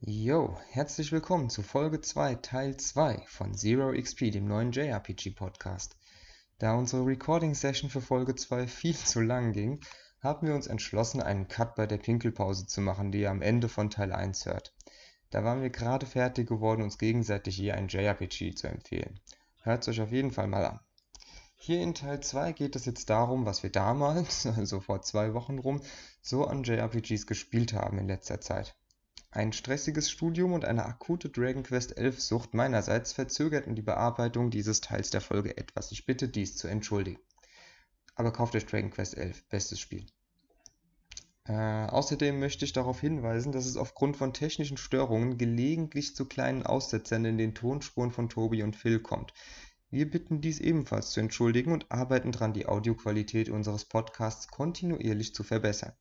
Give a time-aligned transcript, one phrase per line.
[0.00, 5.96] Jo, herzlich willkommen zu Folge 2, Teil 2 von Zero XP, dem neuen JRPG-Podcast.
[6.58, 9.80] Da unsere Recording-Session für Folge 2 viel zu lang ging,
[10.20, 13.68] haben wir uns entschlossen, einen Cut bei der Pinkelpause zu machen, die ihr am Ende
[13.68, 14.72] von Teil 1 hört.
[15.30, 19.18] Da waren wir gerade fertig geworden, uns gegenseitig hier ein JRPG zu empfehlen.
[19.62, 20.80] Hört es euch auf jeden Fall mal an.
[21.56, 25.58] Hier in Teil 2 geht es jetzt darum, was wir damals, also vor zwei Wochen
[25.58, 25.82] rum,
[26.22, 28.77] so an JRPGs gespielt haben in letzter Zeit.
[29.30, 34.80] Ein stressiges Studium und eine akute Dragon Quest 11 Sucht meinerseits verzögerten die Bearbeitung dieses
[34.80, 35.92] Teils der Folge etwas.
[35.92, 37.20] Ich bitte dies zu entschuldigen.
[38.14, 40.06] Aber kauft euch Dragon Quest 11, bestes Spiel.
[41.44, 46.64] Äh, außerdem möchte ich darauf hinweisen, dass es aufgrund von technischen Störungen gelegentlich zu kleinen
[46.64, 49.34] Aussetzern in den Tonspuren von Tobi und Phil kommt.
[49.90, 55.42] Wir bitten dies ebenfalls zu entschuldigen und arbeiten daran, die Audioqualität unseres Podcasts kontinuierlich zu
[55.42, 55.92] verbessern.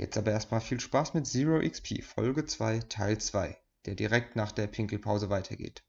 [0.00, 3.54] Jetzt aber erstmal viel Spaß mit Zero XP Folge 2 Teil 2,
[3.84, 5.82] der direkt nach der Pinkelpause weitergeht.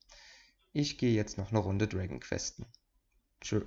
[0.74, 2.66] Ich gehe jetzt noch eine Runde Dragon Questen.
[3.40, 3.62] Tschö.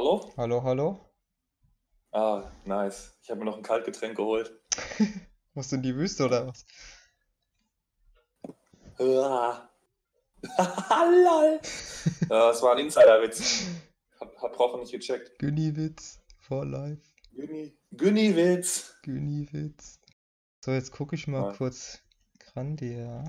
[0.00, 0.62] Hallo, hallo.
[0.64, 0.98] Hallo.
[2.12, 3.12] Ah, nice.
[3.22, 4.50] Ich habe mir noch ein Kaltgetränk geholt.
[5.54, 6.64] Musst du in die Wüste oder was?
[8.98, 9.60] Lol.
[12.30, 13.66] Ja, das war ein Insiderwitz.
[14.18, 15.38] Hab, hab Rochen nicht gecheckt.
[15.38, 17.02] Günniwitz for life.
[17.34, 17.76] Günni.
[17.92, 18.94] Günni-Witz.
[19.02, 20.00] Günniwitz.
[20.64, 21.56] So, jetzt gucke ich mal Ja.
[21.56, 22.00] kurz.
[22.38, 23.22] Grandia.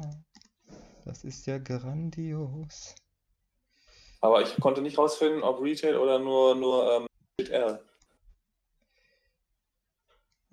[1.03, 2.95] Das ist ja grandios.
[4.21, 7.07] Aber ich konnte nicht rausfinden, ob Retail oder nur, nur ähm,
[7.39, 7.81] mit R.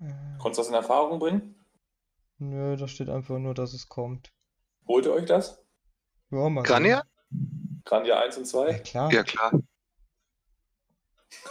[0.01, 0.05] Äh,
[0.39, 1.55] Konntest du das in Erfahrung bringen?
[2.39, 4.31] Nö, da steht einfach nur, dass es kommt.
[4.87, 5.61] Holt ihr euch das?
[6.31, 7.03] Ja, mal Grania?
[7.29, 7.81] sehen.
[7.85, 8.73] Grandia 1 und Ja, 2?
[8.79, 9.13] klar.
[9.13, 9.51] Ja, klar.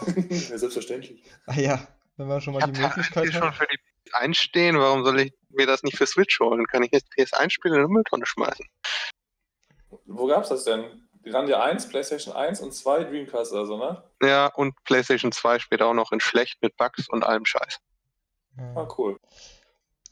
[0.06, 1.22] ja, selbstverständlich.
[1.46, 1.86] Ah ja,
[2.16, 3.54] wenn man schon mal Ich die Möglichkeit schon hat.
[3.54, 3.78] für die
[4.10, 4.76] PS1 stehen.
[4.78, 6.66] Warum soll ich mir das nicht für Switch holen?
[6.66, 8.66] Kann ich jetzt PS1 spielen in eine Mülltonne schmeißen?
[10.06, 11.07] Wo gab's das denn?
[11.30, 14.02] Grandia 1, PlayStation 1 und 2 Dreamcast also, ne?
[14.22, 17.78] Ja, und PlayStation 2 später auch noch in schlecht mit Bugs und allem Scheiß.
[18.56, 18.88] Ah, Ja.
[18.98, 19.18] cool.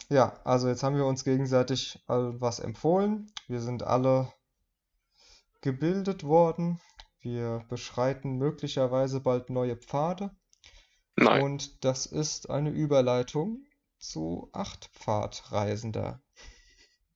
[0.09, 3.32] Ja, also jetzt haben wir uns gegenseitig all was empfohlen.
[3.49, 4.32] Wir sind alle
[5.62, 6.81] gebildet worden.
[7.21, 10.31] Wir beschreiten möglicherweise bald neue Pfade.
[11.16, 11.43] Nein.
[11.43, 13.65] Und das ist eine Überleitung
[13.98, 16.21] zu Achtpfadreisender.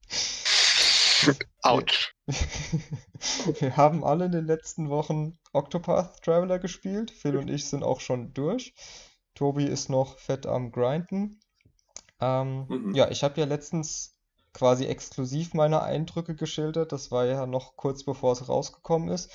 [1.62, 2.15] Autsch.
[3.61, 7.11] Wir haben alle in den letzten Wochen Octopath Traveler gespielt.
[7.11, 8.75] Phil und ich sind auch schon durch.
[9.35, 11.41] Tobi ist noch fett am Grinden.
[12.21, 12.95] Ähm, Mhm.
[12.95, 14.17] ja, ich habe ja letztens
[14.55, 16.93] quasi exklusiv meine Eindrücke geschildert.
[16.93, 19.31] Das war ja noch kurz bevor es rausgekommen ist.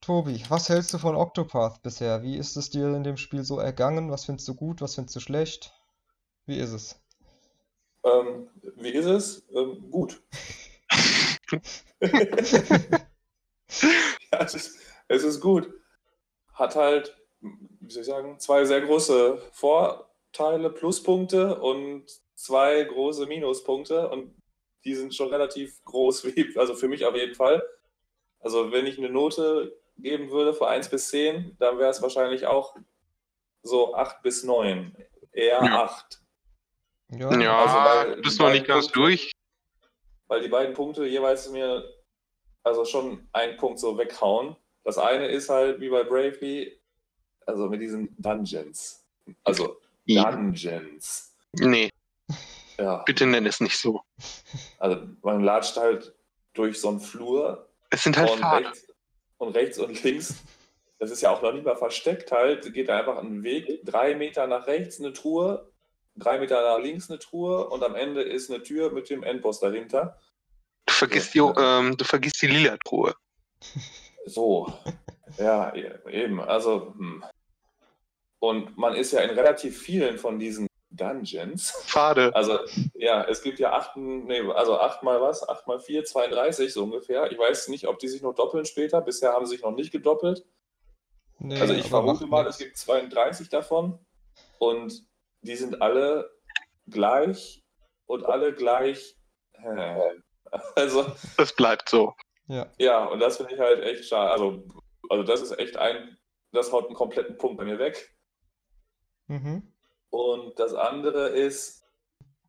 [0.00, 2.22] Tobi, was hältst du von Octopath bisher?
[2.24, 4.10] Wie ist es dir in dem Spiel so ergangen?
[4.10, 4.80] Was findest du gut?
[4.80, 5.72] Was findest du schlecht?
[6.46, 7.00] Wie ist es?
[8.04, 9.44] Ähm, wie ist es?
[9.54, 10.20] Ähm, gut.
[14.32, 14.78] ja, es ist,
[15.08, 15.72] es ist gut.
[16.54, 24.08] Hat halt, wie soll ich sagen, zwei sehr große Vorteile, Pluspunkte und zwei große Minuspunkte
[24.08, 24.34] und
[24.84, 27.62] die sind schon relativ groß, wie, also für mich auf jeden Fall.
[28.40, 32.46] Also wenn ich eine Note geben würde von 1 bis 10, dann wäre es wahrscheinlich
[32.46, 32.76] auch
[33.62, 34.96] so 8 bis 9.
[35.32, 35.84] Eher Ja.
[35.84, 36.20] 8.
[37.10, 39.32] Ja, Ja, Also, weil du bist noch nicht ganz durch.
[40.28, 41.84] Weil die beiden Punkte jeweils mir
[42.62, 44.56] also schon einen Punkt so weghauen.
[44.84, 46.78] Das eine ist halt wie bei Bravely,
[47.46, 49.04] also mit diesen Dungeons.
[49.44, 49.78] Also.
[50.06, 51.34] Dungeons.
[51.54, 51.90] Nee,
[52.78, 54.02] Ja, bitte nenn es nicht so.
[54.78, 56.14] also man latscht halt
[56.54, 58.66] durch so einen Flur Es sind halt und Pfade.
[58.66, 58.86] rechts,
[59.38, 60.34] und rechts und links.
[60.98, 62.72] Das ist ja auch noch nicht mal versteckt halt.
[62.74, 65.70] Geht da einfach einen Weg, drei Meter nach rechts eine Truhe,
[66.18, 69.60] drei Meter nach links eine Truhe und am Ende ist eine Tür mit dem Endboss
[69.60, 70.18] dahinter.
[70.86, 71.52] Du vergisst, Ja.
[71.52, 73.14] die, ähm, du vergisst die Lila-Truhe.
[74.26, 74.72] So,
[75.38, 76.40] ja, e- eben.
[76.40, 77.24] Also, hm.
[78.40, 81.72] und man ist ja in relativ vielen von diesen Dungeons.
[81.86, 82.34] Pfade.
[82.34, 82.58] Also,
[82.94, 86.84] ja, es gibt ja acht, nee, also acht mal was, acht mal vier, 32 so
[86.84, 87.30] ungefähr.
[87.30, 89.00] Ich weiß nicht, ob die sich noch doppeln später.
[89.00, 90.44] Bisher haben sie sich noch nicht gedoppelt.
[91.38, 93.98] nee, Also, ich vermute mal, es gibt 32 davon
[94.58, 95.04] und
[95.42, 96.30] die sind alle
[96.86, 97.62] gleich
[98.06, 99.16] und alle gleich.
[100.74, 101.04] Also,
[101.36, 102.14] Das bleibt so.
[102.46, 104.30] Ja, Ja, und das finde ich halt echt schade.
[104.30, 104.64] Also,
[105.10, 106.18] also das ist echt ein
[106.52, 108.14] das haut einen kompletten Punkt bei mir weg.
[109.26, 109.72] Mhm.
[110.10, 111.84] Und das andere ist,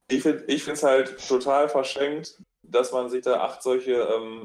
[0.09, 4.43] ich finde es halt total verschenkt, dass man sich da acht solche ähm,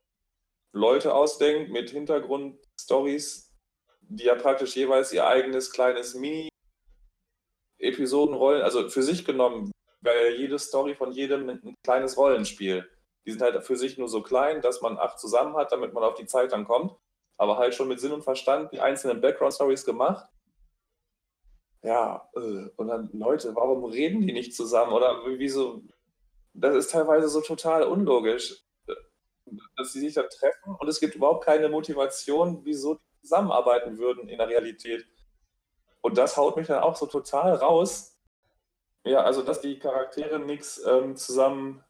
[0.73, 3.53] Leute ausdenkt mit Hintergrundstories,
[4.01, 6.15] die ja praktisch jeweils ihr eigenes kleines
[7.85, 9.71] Mini-Episodenrollen, also für sich genommen,
[10.01, 12.89] weil jede Story von jedem ein kleines Rollenspiel.
[13.27, 16.03] Die sind halt für sich nur so klein, dass man acht zusammen hat, damit man
[16.05, 16.95] auf die Zeit dann kommt.
[17.37, 20.29] Aber halt schon mit Sinn und Verstand die einzelnen Background-Stories gemacht.
[21.83, 24.93] Ja, äh, und dann, Leute, warum reden die nicht zusammen?
[24.93, 25.83] Oder wieso?
[26.53, 28.63] Das ist teilweise so total unlogisch,
[29.77, 34.29] dass sie sich da treffen und es gibt überhaupt keine Motivation, wieso die zusammenarbeiten würden
[34.29, 35.05] in der Realität.
[36.05, 38.15] Und das haut mich dann auch so total raus.
[39.05, 41.83] Ja, also dass die Charaktere nichts ähm, zusammen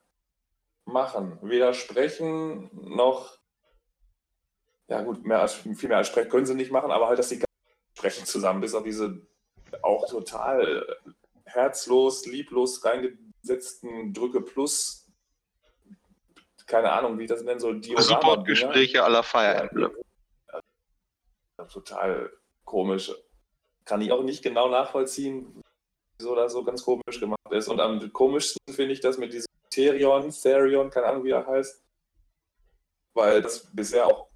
[0.84, 1.36] machen.
[1.42, 3.36] Weder sprechen noch,
[4.86, 7.28] ja gut, mehr als, viel mehr als sprechen können sie nicht machen, aber halt, dass
[7.28, 7.42] sie
[7.98, 9.20] sprechen zusammen, bis auf diese
[9.82, 10.86] auch total
[11.44, 15.10] herzlos, lieblos reingesetzten Drücke plus,
[16.68, 19.90] keine Ahnung, wie ich das nennen soll, Support-Gespräche aller Fire Emblem.
[21.58, 22.32] Ja, total
[22.64, 23.12] komisch.
[23.84, 25.62] Kann ich auch nicht genau nachvollziehen,
[26.18, 27.68] wieso das so ganz komisch gemacht ist.
[27.68, 31.82] Und am komischsten finde ich das mit diesem Therion, Therion, keine Ahnung, wie er heißt.
[33.14, 34.28] Weil das bisher auch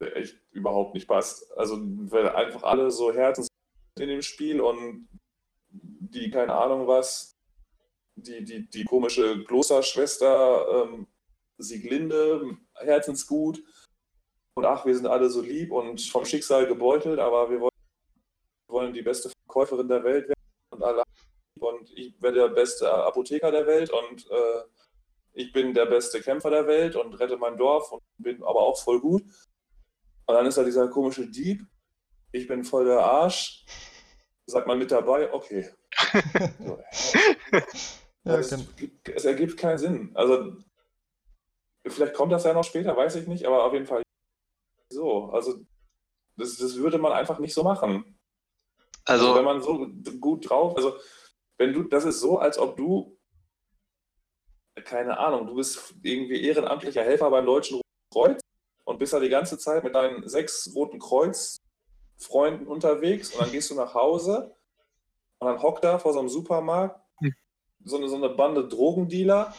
[0.00, 1.50] echt überhaupt nicht passt.
[1.56, 3.48] Also, weil einfach alle so Herzens
[3.98, 5.08] in dem Spiel und
[5.70, 7.36] die, keine Ahnung was,
[8.16, 11.06] die, die, die komische Klosterschwester ähm,
[11.58, 13.62] Sieglinde, Herzensgut.
[14.54, 17.70] Und ach, wir sind alle so lieb und vom Schicksal gebeutelt, aber wir wollen,
[18.88, 20.34] wollen die beste Verkäuferin der Welt werden
[20.70, 21.02] und alle
[21.60, 24.62] und ich werde der beste Apotheker der Welt und äh,
[25.32, 28.80] ich bin der beste Kämpfer der Welt und rette mein Dorf und bin aber auch
[28.80, 29.22] voll gut.
[30.26, 31.66] Und dann ist da dieser komische Dieb.
[32.32, 33.64] Ich bin voll der Arsch.
[34.46, 35.68] Sagt man mit dabei, okay.
[36.58, 36.78] so,
[38.24, 38.56] ja, es,
[39.04, 40.10] es, ergibt keinen Sinn.
[40.14, 40.56] Also,
[41.86, 44.02] vielleicht kommt das ja noch später, weiß ich nicht, aber auf jeden Fall
[44.90, 45.30] so.
[45.30, 45.58] Also,
[46.36, 48.17] das, das würde man einfach nicht so machen.
[49.08, 49.88] Also, also wenn man so
[50.20, 50.96] gut drauf, also
[51.56, 53.18] wenn du, das ist so, als ob du
[54.84, 58.40] keine Ahnung, du bist irgendwie ehrenamtlicher Helfer beim Deutschen Roten Kreuz
[58.84, 63.70] und bist da die ganze Zeit mit deinen sechs Roten Kreuz-Freunden unterwegs und dann gehst
[63.70, 64.54] du nach Hause
[65.38, 67.34] und dann hockt da vor so einem Supermarkt hm.
[67.84, 69.54] so eine, so eine Bande Drogendealer.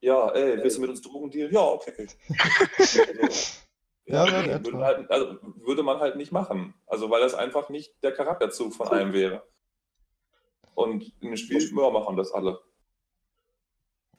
[0.00, 1.52] Ja, ey, willst du mit uns Drogen dealen?
[1.52, 2.08] Ja, okay.
[4.06, 6.74] ja, ja würde, halt, also, würde man halt nicht machen.
[6.86, 9.42] Also, weil das einfach nicht der Charakterzug von einem wäre.
[10.74, 12.60] Und in dem Spiel ja, machen das alle.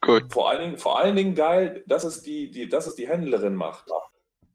[0.02, 0.32] Gut.
[0.32, 3.56] Vor allen Dingen, vor allen Dingen geil, dass es die, die, dass es die Händlerin
[3.56, 3.90] macht.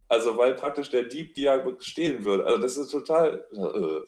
[0.09, 2.45] Also weil praktisch der Dieb die ja stehlen würde.
[2.47, 3.47] Also das ist total.
[3.53, 4.01] Äh,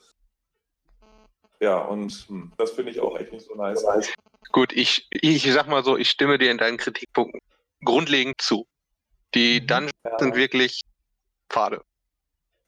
[1.63, 3.85] ja, und hm, das finde ich auch echt nicht so nice.
[4.51, 7.39] Gut, ich, ich sag mal so, ich stimme dir in deinen Kritikpunkten
[7.83, 8.67] grundlegend zu.
[9.35, 9.67] Die mhm.
[9.67, 10.19] Dungeons ja.
[10.19, 10.81] sind wirklich
[11.51, 11.83] fade.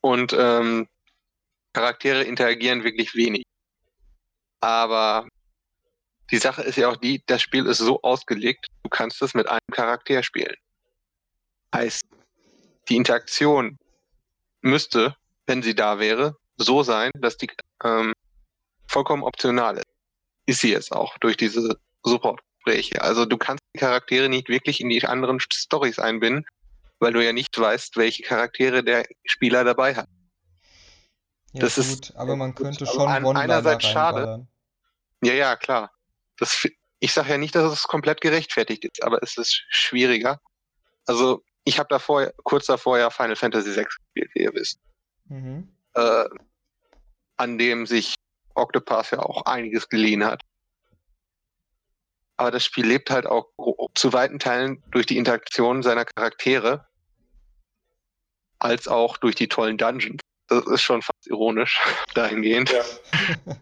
[0.01, 0.87] Und ähm,
[1.73, 3.43] Charaktere interagieren wirklich wenig.
[4.61, 5.27] Aber
[6.31, 9.47] die Sache ist ja auch die, das Spiel ist so ausgelegt, du kannst es mit
[9.47, 10.55] einem Charakter spielen.
[11.73, 12.03] Heißt,
[12.89, 13.77] die Interaktion
[14.61, 15.15] müsste,
[15.47, 17.49] wenn sie da wäre, so sein, dass die
[17.83, 18.13] ähm,
[18.87, 19.87] vollkommen optional ist.
[20.45, 23.01] Ist sie jetzt auch durch diese Support-Gespräche.
[23.01, 26.45] Also du kannst die Charaktere nicht wirklich in die anderen Stories einbinden,
[27.03, 30.09] weil du ja nicht weißt, welche Charaktere der Spieler dabei hat.
[31.53, 34.47] Ja, das gut, ist aber man könnte schon an, einerseits schade.
[35.21, 35.91] Ja, ja, klar
[36.37, 36.67] das,
[36.99, 40.39] ich sage ja nicht, dass es komplett gerechtfertigt ist, aber es ist schwieriger.
[41.05, 44.79] Also ich habe davor, kurz davor ja Final Fantasy VI gespielt, wie ihr wisst.
[45.25, 45.73] Mhm.
[45.95, 46.25] Äh,
[47.37, 48.15] an dem sich
[48.55, 50.41] Octopath ja auch einiges geliehen hat.
[52.37, 53.47] Aber das Spiel lebt halt auch
[53.93, 56.87] zu weiten Teilen durch die Interaktion seiner Charaktere,
[58.63, 60.21] als auch durch die tollen Dungeons.
[60.47, 61.79] Das ist schon fast ironisch
[62.13, 62.71] dahingehend.
[62.71, 62.83] Ja.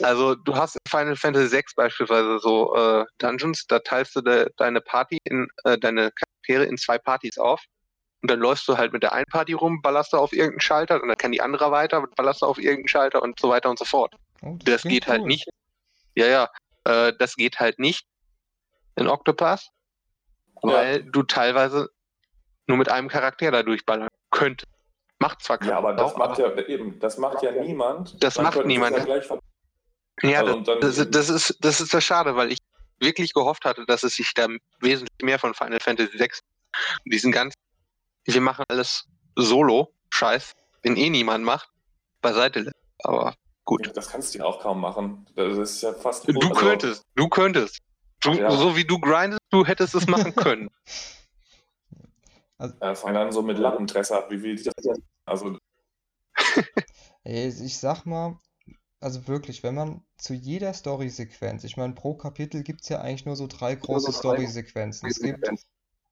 [0.00, 4.48] Also du hast in Final Fantasy VI beispielsweise so äh, Dungeons, da teilst du de,
[4.56, 7.62] deine Party in äh, deine Charaktere in zwei Partys auf.
[8.22, 11.00] Und dann läufst du halt mit der einen Party rum, ballerst du auf irgendeinen Schalter
[11.02, 13.78] und dann kann die andere weiter, ballerst du auf irgendeinen Schalter und so weiter und
[13.78, 14.14] so fort.
[14.40, 15.24] Oh, das, das geht halt cool.
[15.24, 15.48] halt nicht.
[16.14, 16.48] Ja, ja.
[16.84, 18.06] Äh, das geht halt nicht
[18.96, 19.68] in Octopath,
[20.62, 20.72] ja.
[20.72, 21.90] weil du teilweise
[22.66, 24.68] nur mit einem Charakter da durchballern könntest.
[25.20, 28.20] Macht zwar Ja, aber das auch, macht ja eben, das macht ja niemand.
[28.20, 28.96] Das dann macht niemand.
[29.06, 32.58] Ja, ja also, das, das, das, ist, das ist das Schade, weil ich
[32.98, 34.48] wirklich gehofft hatte, dass es sich da
[34.80, 36.30] wesentlich mehr von Final Fantasy VI
[37.04, 37.56] diesen ganzen,
[38.24, 39.04] wir machen alles
[39.36, 40.52] solo, Scheiß,
[40.84, 41.70] den eh niemand macht,
[42.20, 42.76] beiseite lässt.
[43.04, 43.34] Aber
[43.64, 43.90] gut.
[43.94, 45.26] Das kannst du ja auch kaum machen.
[45.36, 46.28] Das ist ja fast.
[46.28, 47.78] Du also, könntest, du könntest.
[48.22, 48.50] Du, ja.
[48.50, 50.68] So wie du grindest, du hättest es machen können.
[52.80, 54.30] Ja, fang dann so mit Lappentresser ab.
[54.30, 54.74] Wie will ich das?
[55.24, 55.56] Also,
[57.24, 58.38] ich sag mal,
[59.00, 63.26] also wirklich, wenn man zu jeder Story-Sequenz, ich meine, pro Kapitel gibt es ja eigentlich
[63.26, 65.08] nur so drei große Story-Sequenzen.
[65.08, 65.48] Es gibt,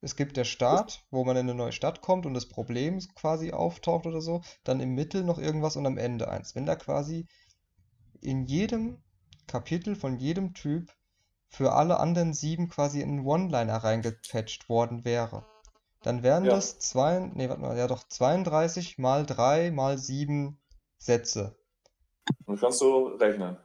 [0.01, 3.53] es gibt der Start, wo man in eine neue Stadt kommt und das Problem quasi
[3.53, 6.55] auftaucht oder so, dann im Mittel noch irgendwas und am Ende eins.
[6.55, 7.27] Wenn da quasi
[8.21, 9.03] in jedem
[9.47, 10.93] Kapitel von jedem Typ
[11.49, 15.45] für alle anderen sieben quasi ein One-Liner reingepatcht worden wäre,
[16.03, 16.53] dann wären Ja.
[16.53, 20.59] das zwei, nee, warte mal, ja doch 32 mal 3 mal 7
[20.99, 21.57] Sätze.
[22.47, 23.57] dann kannst du rechnen.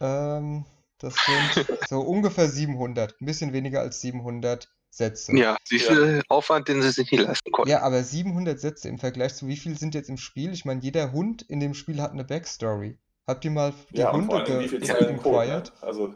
[0.00, 0.64] Ähm,
[0.98, 5.36] das sind so ungefähr 700, ein bisschen weniger als 700 Sätze.
[5.36, 7.70] ja, wie viel Aufwand, den sie sich nicht leisten konnten.
[7.70, 10.52] Ja, aber 700 Sätze im Vergleich zu wie viel sind jetzt im Spiel?
[10.52, 12.98] Ich meine, jeder Hund in dem Spiel hat eine Backstory.
[13.26, 15.66] Habt ihr mal die Ja, und Hunde allem, wie viel ge inquired?
[15.66, 15.82] Ne?
[15.82, 16.14] Also,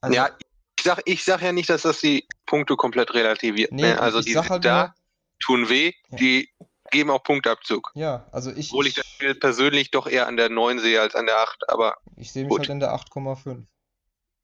[0.00, 0.46] Also, ja, ich
[0.84, 3.72] sag, ich sag ja nicht, dass das die Punkte komplett relativiert.
[3.72, 4.00] nee, ne?
[4.00, 4.94] Also die sind halt da, nur,
[5.40, 6.16] tun weh, Ja.
[6.18, 6.48] die
[6.90, 7.90] geben auch Punktabzug.
[7.94, 11.00] ja, also ich, Obwohl ich das ich, Spiel persönlich doch eher an der 9 sehe
[11.00, 11.68] als an der 8.
[11.68, 12.60] Aber ich sehe mich gut.
[12.60, 13.64] halt in der 8,5.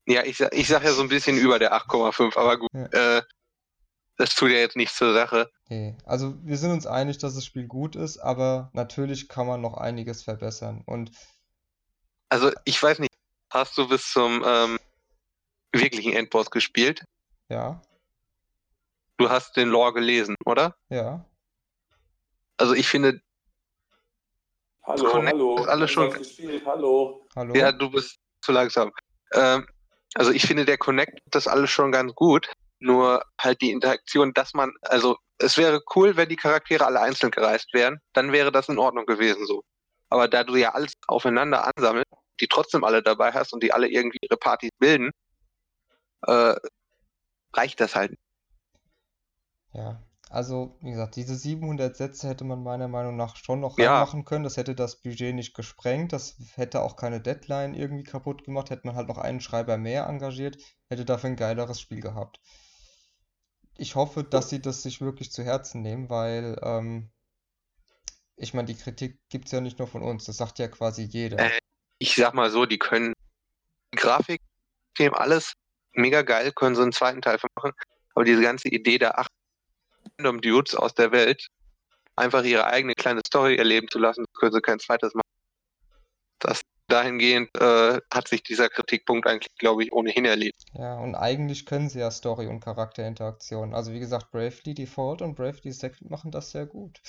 [0.06, 2.36] ja, ich, sag- ich sag ja so ein bisschen über der 8,5.
[2.36, 2.86] Aber gut, Ja.
[3.18, 3.22] äh,
[4.16, 5.50] das tut ja jetzt nichts zur Sache.
[5.68, 9.60] Nee, also wir sind uns einig, dass das Spiel gut ist, aber natürlich kann man
[9.60, 10.82] noch einiges verbessern.
[10.84, 11.12] Und
[12.28, 13.12] Also ich weiß nicht,
[13.52, 14.78] hast du bis zum ähm,
[15.72, 17.04] wirklichen Endboss gespielt?
[17.48, 17.80] ja,
[19.18, 20.74] Du hast den Lore gelesen, oder?
[20.88, 21.24] ja,
[22.56, 23.20] Also ich finde,
[24.84, 25.56] hallo, Connect hallo.
[25.62, 26.62] ist alles schon- gespielt?
[26.66, 27.26] Hallo.
[27.36, 27.54] hallo?
[27.54, 28.90] ja, du bist zu langsam.
[29.34, 29.66] Ähm,
[30.14, 32.50] also ich finde, der Connect das alles schon ganz gut.
[32.82, 37.30] Nur halt die Interaktion, dass man, also es wäre cool, wenn die Charaktere alle einzeln
[37.30, 39.62] gereist wären, dann wäre das in Ordnung gewesen so.
[40.08, 42.10] Aber da du ja alles aufeinander ansammelst,
[42.40, 45.10] die trotzdem alle dabei hast und die alle irgendwie ihre Partys bilden,
[46.26, 46.54] äh,
[47.52, 48.16] reicht das halt.
[49.72, 53.94] Ja, also wie gesagt, diese 700 Sätze hätte man meiner Meinung nach schon noch Ja.
[53.94, 54.44] reinmachen können.
[54.44, 56.12] Das hätte das Budget nicht gesprengt.
[56.12, 58.70] Das hätte auch keine Deadline irgendwie kaputt gemacht.
[58.70, 60.56] Hätte man halt noch einen Schreiber mehr engagiert,
[60.88, 62.40] hätte dafür ein geileres Spiel gehabt.
[63.76, 67.10] Ich hoffe, dass sie das sich wirklich zu Herzen nehmen, weil ähm,
[68.36, 70.24] ich meine, die Kritik gibt es ja nicht nur von uns.
[70.24, 71.38] Das sagt ja quasi jeder.
[71.38, 71.58] Äh,
[71.98, 73.14] ich sag mal so, die können
[73.92, 74.40] die Grafik,
[75.12, 75.54] alles
[76.00, 77.72] mega geil, können so einen zweiten Teil von machen.
[78.14, 79.30] Aber diese ganze Idee der acht
[80.18, 81.48] Random Dudes aus der Welt,
[82.16, 85.28] einfach ihre eigene kleine Story erleben zu lassen, können sie kein zweites machen.
[86.38, 90.66] Das dahingehend äh, hat sich dieser Kritikpunkt eigentlich, glaube ich, ohnehin erledigt.
[90.74, 93.74] Ja, und eigentlich können sie ja Story und Charakterinteraktion.
[93.74, 97.00] Also wie gesagt, Bravely Default und Bravely Second machen das sehr gut.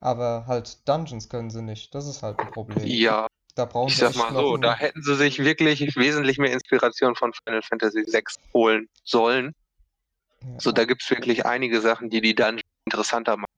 [0.00, 1.94] Aber halt Dungeons können sie nicht.
[1.94, 2.86] Das ist halt ein Problem.
[2.86, 7.14] Ja, Da brauchen ich sag mal so, da hätten sie sich wirklich wesentlich mehr Inspiration
[7.14, 8.22] von Final Fantasy VI
[8.54, 9.54] holen sollen.
[10.42, 10.60] Ja.
[10.60, 13.50] So, da gibt's wirklich einige Sachen, die die Dungeons interessanter machen.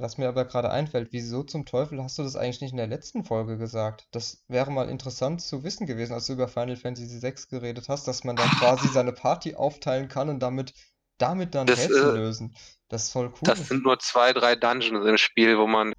[0.00, 2.86] Was mir aber gerade einfällt, wieso zum Teufel hast du das eigentlich nicht in der
[2.86, 4.06] letzten Folge gesagt?
[4.12, 8.06] Das wäre mal interessant zu wissen gewesen, als du über Final Fantasy VI geredet hast,
[8.06, 10.72] dass man dann quasi seine Party aufteilen kann und damit,
[11.18, 12.54] damit dann Das, Rätsel äh, lösen.
[12.88, 13.40] Das ist voll cool.
[13.42, 15.92] Das sind nur zwei, drei Dungeons im Spiel, wo man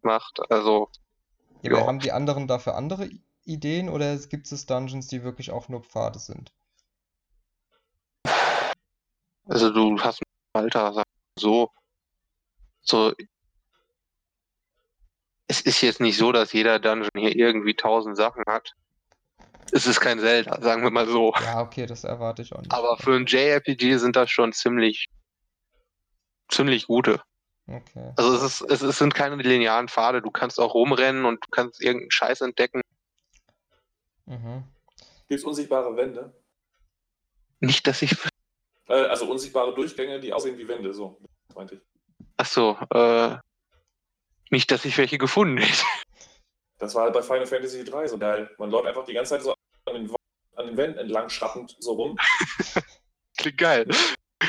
[0.00, 0.40] macht.
[0.48, 0.88] Also,
[1.62, 3.08] Ja, haben die anderen dafür andere
[3.44, 6.52] Ideen oder gibt es Dungeons, die wirklich auch nur Pfade sind?
[9.46, 10.22] also du hast
[10.54, 11.02] Alter,
[11.38, 11.70] so,
[12.82, 13.14] so.
[15.46, 18.72] Es ist jetzt nicht so, dass jeder Dungeon hier irgendwie tausend Sachen hat.
[19.70, 21.32] Es ist kein Zelda, sagen wir mal so.
[21.42, 22.72] Ja, okay, das erwarte ich auch nicht.
[22.72, 25.08] Aber für ein JRPG sind das schon ziemlich,
[26.50, 27.22] ziemlich gute.
[27.66, 28.12] Okay.
[28.16, 30.20] Also es ist, es, es sind keine linearen Pfade.
[30.20, 32.80] Du kannst auch rumrennen und du kannst irgendeinen Scheiß entdecken.
[34.26, 34.64] Mhm.
[35.28, 36.32] Gibt es unsichtbare Wände?
[37.60, 38.16] Nicht, dass ich,
[38.88, 41.20] Äh, also unsichtbare Durchgänge, die aussehen wie Wände, so
[41.54, 41.80] meinte ich.
[42.36, 43.36] ach so, äh,
[44.50, 45.84] nicht, dass ich welche gefunden hätte.
[46.78, 48.50] Das war halt bei Final Fantasy 3 so geil.
[48.58, 49.54] Man läuft einfach die ganze Zeit so
[49.86, 50.12] an den,
[50.56, 52.18] an den Wänden entlang schrappend so rum.
[53.38, 53.86] Klingt geil.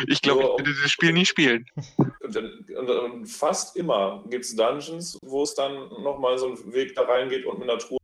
[0.07, 1.65] Ich glaube, ich würde dieses Spiel nie spielen.
[1.97, 7.45] Und, fast immer gibt es Dungeons, wo es dann nochmal so einen Weg da reingeht
[7.45, 8.00] und mit einer Truhe.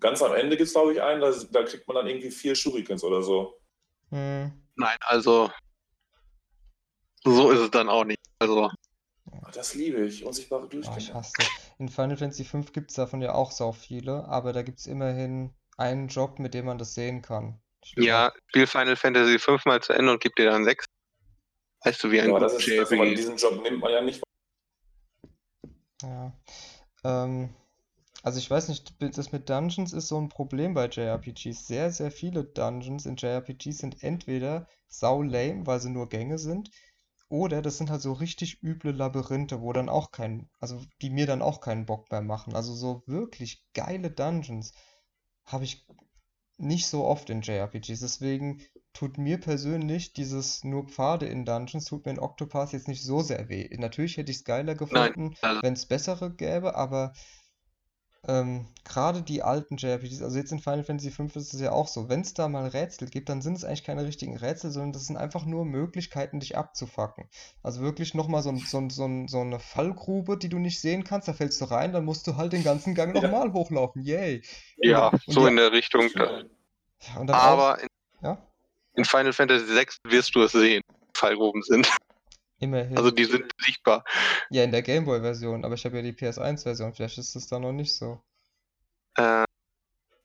[0.00, 2.54] Ganz am Ende gibt es, glaube ich, einen, da, da kriegt man dann irgendwie vier
[2.56, 3.60] Shurikens oder so.
[4.10, 4.52] Hm.
[4.74, 5.50] Nein, also
[7.24, 8.20] so ist es dann auch nicht.
[8.40, 8.68] Also
[9.42, 11.14] Ach, Das liebe ich, unsichtbare Oh, ich Durchgänge.
[11.14, 11.42] hasse.
[11.78, 14.86] In Final Fantasy V gibt es davon ja auch sau viele, aber da gibt es
[14.86, 17.60] immerhin einen Job, mit dem man das sehen kann.
[17.94, 20.86] Glaub, ja, spiel Final Fantasy 5 mal zu Ende und gib dir dann 6.
[21.84, 24.22] Weißt du, wie ein Ja, das ist, das, JRPG diesen Job nimmt man ja nicht.
[26.02, 26.32] Ja.
[27.04, 27.54] Ähm,
[28.22, 31.66] also ich weiß nicht, das mit Dungeons ist so ein Problem bei JRPGs.
[31.66, 36.70] Sehr, sehr viele Dungeons in JRPGs sind entweder sau lame, weil sie nur Gänge sind,
[37.32, 41.26] oder das sind halt so richtig üble Labyrinthe, wo dann auch kein, also die mir
[41.26, 42.54] dann auch keinen Bock mehr machen.
[42.54, 44.74] Also so wirklich geile Dungeons
[45.46, 45.86] habe ich
[46.58, 48.00] nicht so oft in JRPGs.
[48.00, 48.60] Deswegen
[48.92, 53.20] tut mir persönlich dieses nur Pfade in Dungeons, tut mir in Octopath jetzt nicht so
[53.22, 53.68] sehr weh.
[53.78, 57.12] Natürlich hätte ich es geiler gefunden, also- wenn es bessere gäbe, aber
[58.28, 61.88] ähm, gerade die alten JRPGs, also jetzt in Final Fantasy V ist es ja auch
[61.88, 64.92] so, wenn es da mal Rätsel gibt, dann sind es eigentlich keine richtigen Rätsel, sondern
[64.92, 67.28] das sind einfach nur Möglichkeiten, dich abzufacken.
[67.64, 71.26] Also wirklich nochmal so, ein, so, so, so eine Fallgrube, die du nicht sehen kannst,
[71.26, 73.22] da fällst du rein, dann musst du halt den ganzen Gang Ja.
[73.22, 74.02] nochmal hochlaufen.
[74.02, 74.42] Yay!
[74.76, 76.08] Ja, Und so die- in der Richtung.
[76.14, 77.88] Ja, und dann auch, Aber in,
[78.22, 78.38] ja,
[78.94, 80.82] in Final Fantasy VI wirst du es sehen,
[81.16, 81.90] Fallgruben sind.
[82.62, 82.96] Immerhin.
[82.96, 84.04] Also die sind sichtbar.
[84.50, 87.72] Ja, in der Gameboy-Version, aber ich habe ja die PS1-Version, vielleicht ist das da noch
[87.72, 88.22] nicht so.
[89.16, 89.44] Äh,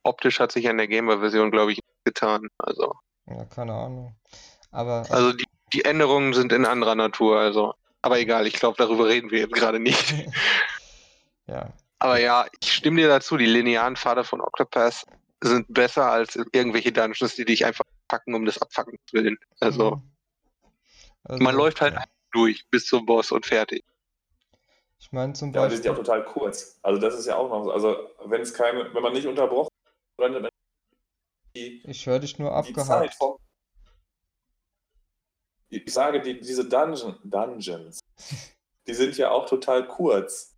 [0.04, 2.48] optisch hat sich an der Gameboy-Version, glaube ich, getan.
[2.58, 2.94] Also,
[3.26, 4.16] Ja, keine Ahnung.
[4.72, 7.40] Aber also die, die Änderungen sind in anderer Natur.
[7.40, 10.14] Also, aber egal, ich glaube, darüber reden wir jetzt gerade nicht.
[11.48, 15.06] ja, Aber ja, ich stimme dir dazu, die linearen Pfade von Octopath
[15.42, 19.38] sind besser als irgendwelche Dungeons, die dich einfach packen um des Abfackens willen.
[19.60, 20.12] Also, mhm.
[21.24, 22.04] Also, man läuft halt ja.
[22.32, 23.84] Durch bis zum Boss und fertig.
[25.00, 26.80] Ich meine zum Ja, aber die sind ja auch Beispiel, total kurz.
[26.82, 27.72] Also das ist ja auch noch so.
[27.72, 29.70] Also wenn es keine, wenn man nicht unterbrochen
[30.18, 30.50] wird, dann
[31.56, 33.14] die, ich höre dich nur die Zeit abgehakt.
[33.16, 33.38] vom.
[35.70, 38.00] Ich sage, die, diese Dungeon, Dungeons,
[38.88, 40.56] die sind ja auch total kurz.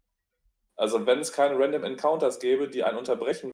[0.76, 3.52] Also wenn es keine Random Encounters gäbe, die einen unterbrechen,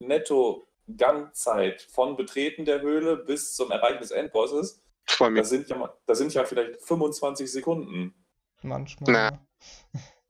[0.00, 0.66] netto
[0.96, 4.82] Gangzeit von Betreten der Höhle bis zum Erreichen des Endbosses,
[5.16, 5.42] Zwei Minuten.
[5.42, 8.14] das sind ja, das sind ja vielleicht 25 Sekunden.
[8.62, 9.12] Manchmal.
[9.12, 9.46] Na.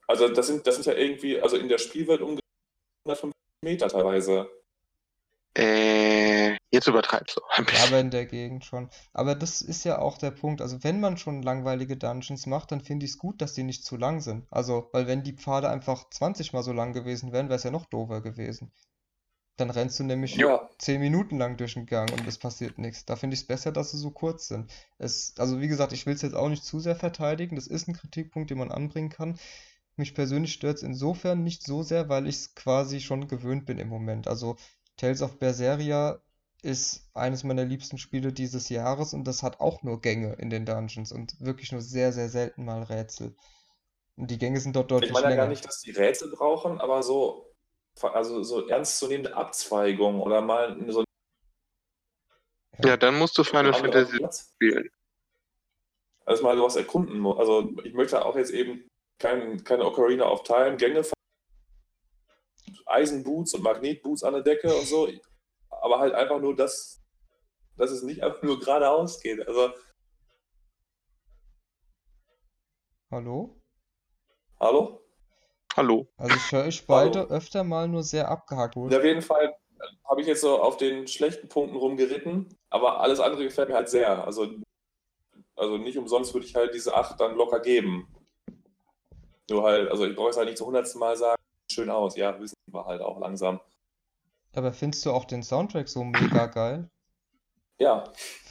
[0.07, 2.41] Also das sind, das sind ja irgendwie, also in der Spielwelt ungefähr
[3.05, 3.31] 150
[3.63, 4.49] Meter teilweise.
[5.53, 7.87] Äh, jetzt übertreibst du ein Ja, bisschen.
[7.89, 8.89] aber in der Gegend schon.
[9.13, 10.61] Aber das ist ja auch der Punkt.
[10.61, 13.83] Also, wenn man schon langweilige Dungeons macht, dann finde ich es gut, dass die nicht
[13.85, 14.47] zu lang sind.
[14.49, 17.71] Also, weil wenn die Pfade einfach 20 mal so lang gewesen wären, wäre es ja
[17.71, 18.71] noch doofer gewesen.
[19.61, 23.05] Dann rennst du nämlich Ja, 10 Minuten lang durch den Gang und es passiert nichts.
[23.05, 24.71] Da finde ich es besser, dass sie so kurz sind.
[24.97, 27.55] Es, also, wie gesagt, ich will es jetzt auch nicht zu sehr verteidigen.
[27.55, 29.37] Das ist ein Kritikpunkt, den man anbringen kann.
[29.95, 33.77] Mich persönlich stört es insofern nicht so sehr, weil ich es quasi schon gewöhnt bin
[33.79, 34.27] im Moment.
[34.27, 34.57] Also,
[34.97, 36.21] Tales of Berseria
[36.63, 40.65] ist eines meiner liebsten Spiele dieses Jahres und das hat auch nur Gänge in den
[40.65, 43.35] Dungeons und wirklich nur sehr, sehr selten mal Rätsel.
[44.17, 45.47] Und die Gänge sind dort ich deutlich meine ja gar länger.
[45.47, 47.50] nicht, dass die Rätsel brauchen, aber so,
[48.03, 51.03] also so ernstzunehmende Abzweigungen oder mal so
[52.83, 54.89] Ja, dann musst du Final Fantasy spielen.
[56.25, 57.37] Also mal was erkunden muss.
[57.37, 58.87] Also ich möchte auch jetzt eben
[59.19, 61.03] kein, keine Ocarina of Time, Gänge,
[62.85, 65.09] Eisenboots und Magnetboots an der Decke und so,
[65.69, 67.01] aber halt einfach nur das,
[67.77, 69.45] dass es nicht einfach nur geradeaus geht.
[69.47, 69.73] Also,
[73.11, 73.61] Hallo?
[74.57, 75.00] hallo?
[75.75, 76.07] Hallo.
[76.17, 77.29] Also ich höre euch beide Hallo.
[77.31, 78.75] öfter mal nur sehr abgehakt.
[78.75, 79.55] Und auf jeden Fall
[80.09, 83.89] habe ich jetzt so auf den schlechten Punkten rumgeritten, aber alles andere gefällt mir halt
[83.89, 84.25] sehr.
[84.25, 84.47] Also,
[85.55, 88.07] also nicht umsonst würde ich halt diese 8 dann locker geben.
[89.49, 92.15] Nur halt, also ich brauche es halt nicht zum hundertsten Mal sagen, schön aus.
[92.15, 93.59] Ja, wissen wir halt auch langsam.
[94.53, 96.89] Aber findest du auch den Soundtrack so mega geil?
[97.79, 98.03] Ja,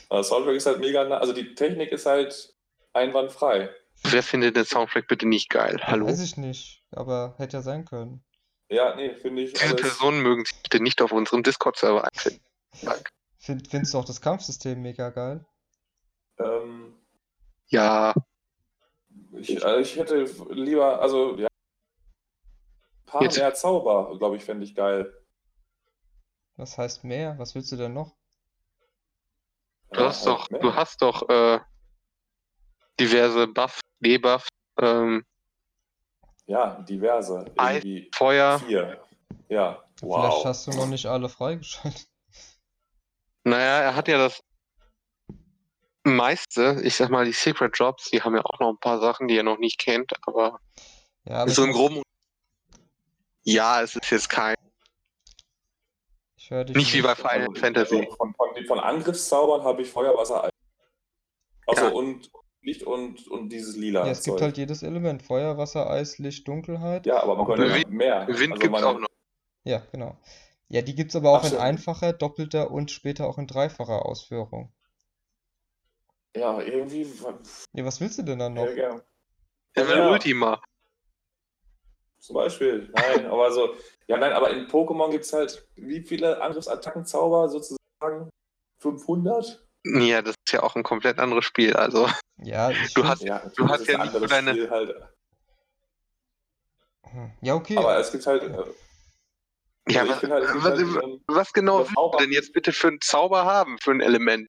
[0.09, 2.55] also Soundtrack ist halt mega, na- also die Technik ist halt
[2.95, 3.71] einwandfrei.
[4.05, 5.79] Wer findet den Soundtrack bitte nicht geil?
[5.83, 6.07] Hallo?
[6.07, 8.25] Weiß ich nicht, aber hätte ja sein können.
[8.69, 9.75] Ja, nee, finde ich Diese.
[9.77, 12.45] Personen mögen sich bitte nicht auf unserem Discord-Server einfinden.
[13.39, 15.45] Find, findest du auch das Kampfsystem mega geil?
[16.39, 16.95] Ähm,
[17.69, 18.15] Ja,
[19.33, 24.65] ich, also ich hätte lieber, also ja, ein paar Jetzt- mehr Zauber, glaube ich, fände
[24.65, 25.13] ich geil.
[26.57, 27.39] Was heißt mehr?
[27.39, 28.15] Was willst du denn noch?
[29.93, 30.61] du Ja, hast halt doch, mehr.
[30.61, 31.59] du hast doch äh,
[33.01, 34.49] diverse Buffs, Debuffs,
[34.79, 35.25] ähm,
[36.51, 37.45] Ja, diverse.
[37.57, 38.59] Eis, Irgendwie Feuer.
[38.59, 39.01] vier.
[39.49, 40.45] Ja, Vielleicht wow.
[40.45, 42.09] hast du noch nicht alle freigeschaltet.
[43.45, 44.43] Naja, er hat ja das
[46.03, 49.29] meiste, ich sag mal, die Secret Jobs, die haben ja auch noch ein paar Sachen,
[49.29, 50.59] die er noch nicht kennt, aber
[51.25, 52.03] Ja, aber so im Groben.
[53.45, 54.57] Ja, es ist jetzt kein.
[56.37, 57.15] ich höre dich Nicht wie bei.
[57.15, 58.01] Final Also, Fantasy.
[58.01, 60.51] also von, von, von Angriffszaubern habe ich Feuer, Wasser, Eis.
[61.69, 61.91] Achso, Ja.
[61.93, 62.29] und
[62.63, 64.43] Licht und, und dieses lila Ja, es gibt Zeug.
[64.43, 65.23] halt jedes Element.
[65.23, 67.07] Feuer, Wasser, Eis, Licht, Dunkelheit.
[67.07, 68.27] Ja, aber man könnte ja Wind- mehr.
[68.29, 69.09] Wind Also gibt's meine- auch noch.
[69.65, 70.17] Ja, genau.
[70.69, 71.59] Ja, die gibt's aber auch Ach in so.
[71.59, 74.73] einfacher, doppelter und später auch in dreifacher Ausführung.
[76.37, 77.03] Ja, irgendwie.
[77.73, 78.67] Ja, was willst du denn dann noch?
[78.67, 79.03] Ja, gern.
[79.75, 80.11] Er will Ja.
[80.11, 80.63] Ultima.
[82.19, 82.91] Zum Beispiel.
[82.95, 83.75] Nein, aber so.
[84.07, 88.29] Ja, nein, aber in Pokémon gibt es halt wie viele Angriffsattackenzauber sozusagen?
[88.79, 89.67] 500?
[89.85, 91.75] Ja, das ist ja auch ein komplett anderes Spiel.
[91.75, 92.09] Also,
[92.43, 94.95] Ja, Du hast- Ja, Du hast ja nicht nur deine- Spiel halt.
[97.05, 97.33] Hm.
[97.41, 97.77] Ja, okay.
[97.77, 98.43] Aber es gibt halt.
[98.43, 102.73] Äh, ja, also ich was, halt, was, halt was genau willst du denn jetzt bitte
[102.73, 104.49] für einen Zauber haben, für ein Element?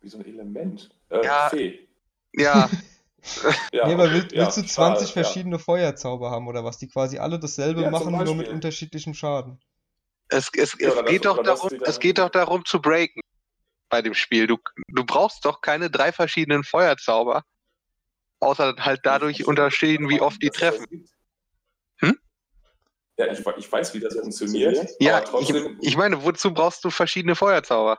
[0.00, 0.90] wie so ein Element.
[1.08, 1.48] Äh, Ja.
[1.48, 1.88] Fee.
[2.32, 2.68] Ja,
[3.72, 6.88] Ja, nee, aber willst, Ja, willst du Stahl, 20 verschiedene Feuerzauber haben oder was, die
[6.88, 9.58] quasi alle dasselbe Ja, machen, nur mit unterschiedlichem Schaden?
[10.28, 13.22] es, es, Ja, es, geht doch darum, es geht doch darum zu breaken
[13.88, 14.46] bei dem Spiel.
[14.46, 17.42] Du, du brauchst doch keine drei verschiedenen Feuerzauber,
[18.40, 21.08] außer halt dadurch unterschieden, wie oft die das treffen.
[22.00, 22.18] Hm?
[23.18, 24.90] Ja, ich, ich weiß, wie das funktioniert.
[25.00, 27.98] Ja, trotzdem, ich, ich meine, wozu brauchst du verschiedene Feuerzauber?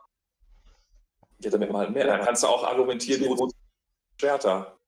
[1.39, 2.07] ja, damit man halt mehr.
[2.07, 3.49] Dann kannst du auch argumentieren, wo
[4.19, 4.79] Schwerter.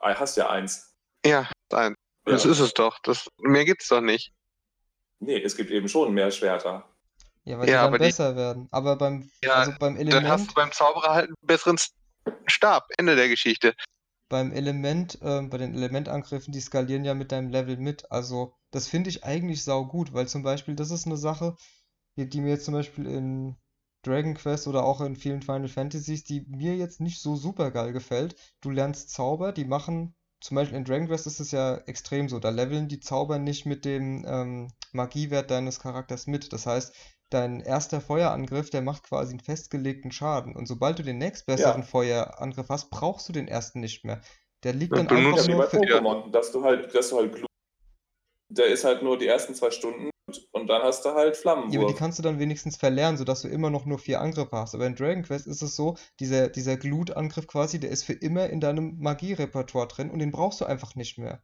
[0.00, 0.94] Ah, hast ja eins.
[1.24, 1.94] Ja, nein.
[2.24, 2.50] Das Ja.
[2.50, 2.98] ist es doch.
[3.02, 4.32] Das, mehr gibt's doch nicht.
[5.20, 6.93] Nee, es gibt eben schon mehr Schwerter.
[7.44, 8.68] Ja, weil Ja, die dann aber die- besser werden.
[8.70, 11.76] Aber beim, Ja, also beim Dann hast Element, du beim Zauberer halt einen besseren
[12.46, 12.86] Stab.
[12.98, 13.74] Ende der Geschichte.
[14.30, 18.10] beim Element, ähm, bei den Elementangriffen, die skalieren ja mit deinem Level mit.
[18.10, 21.54] Also, das finde ich eigentlich sau gut, weil zum Beispiel, das ist eine Sache,
[22.16, 23.56] die, die mir jetzt zum Beispiel in
[24.02, 27.92] Dragon Quest oder auch in vielen Final Fantasies, die mir jetzt nicht so super geil
[27.92, 28.34] gefällt.
[28.60, 32.40] Du lernst Zauber, die machen, zum Beispiel in Dragon Quest ist es ja extrem so,
[32.40, 36.52] da leveln die Zauber nicht mit dem ähm, Magiewert deines Charakters mit.
[36.52, 36.94] Das heißt,
[37.30, 40.54] dein erster Feuerangriff, der macht quasi einen festgelegten Schaden.
[40.54, 41.86] Und sobald du den nächstbesseren Ja.
[41.86, 44.20] Feuerangriff hast, brauchst du den ersten nicht mehr.
[44.62, 45.78] Der liegt Und dann einfach nur bei.
[45.78, 47.46] Pokémon, dass du halt, dass du halt Glut.
[48.48, 50.10] Der ist halt nur die ersten zwei Stunden
[50.52, 53.48] und dann hast du halt Ja, aber die kannst du dann wenigstens verlernen, sodass du
[53.48, 54.74] immer noch nur vier Angriffe hast.
[54.74, 58.48] Aber in Dragon Quest ist es so, dieser, dieser Glut-Angriff quasi, der ist für immer
[58.48, 61.42] in deinem Magierepertoire drin und den brauchst du einfach nicht mehr.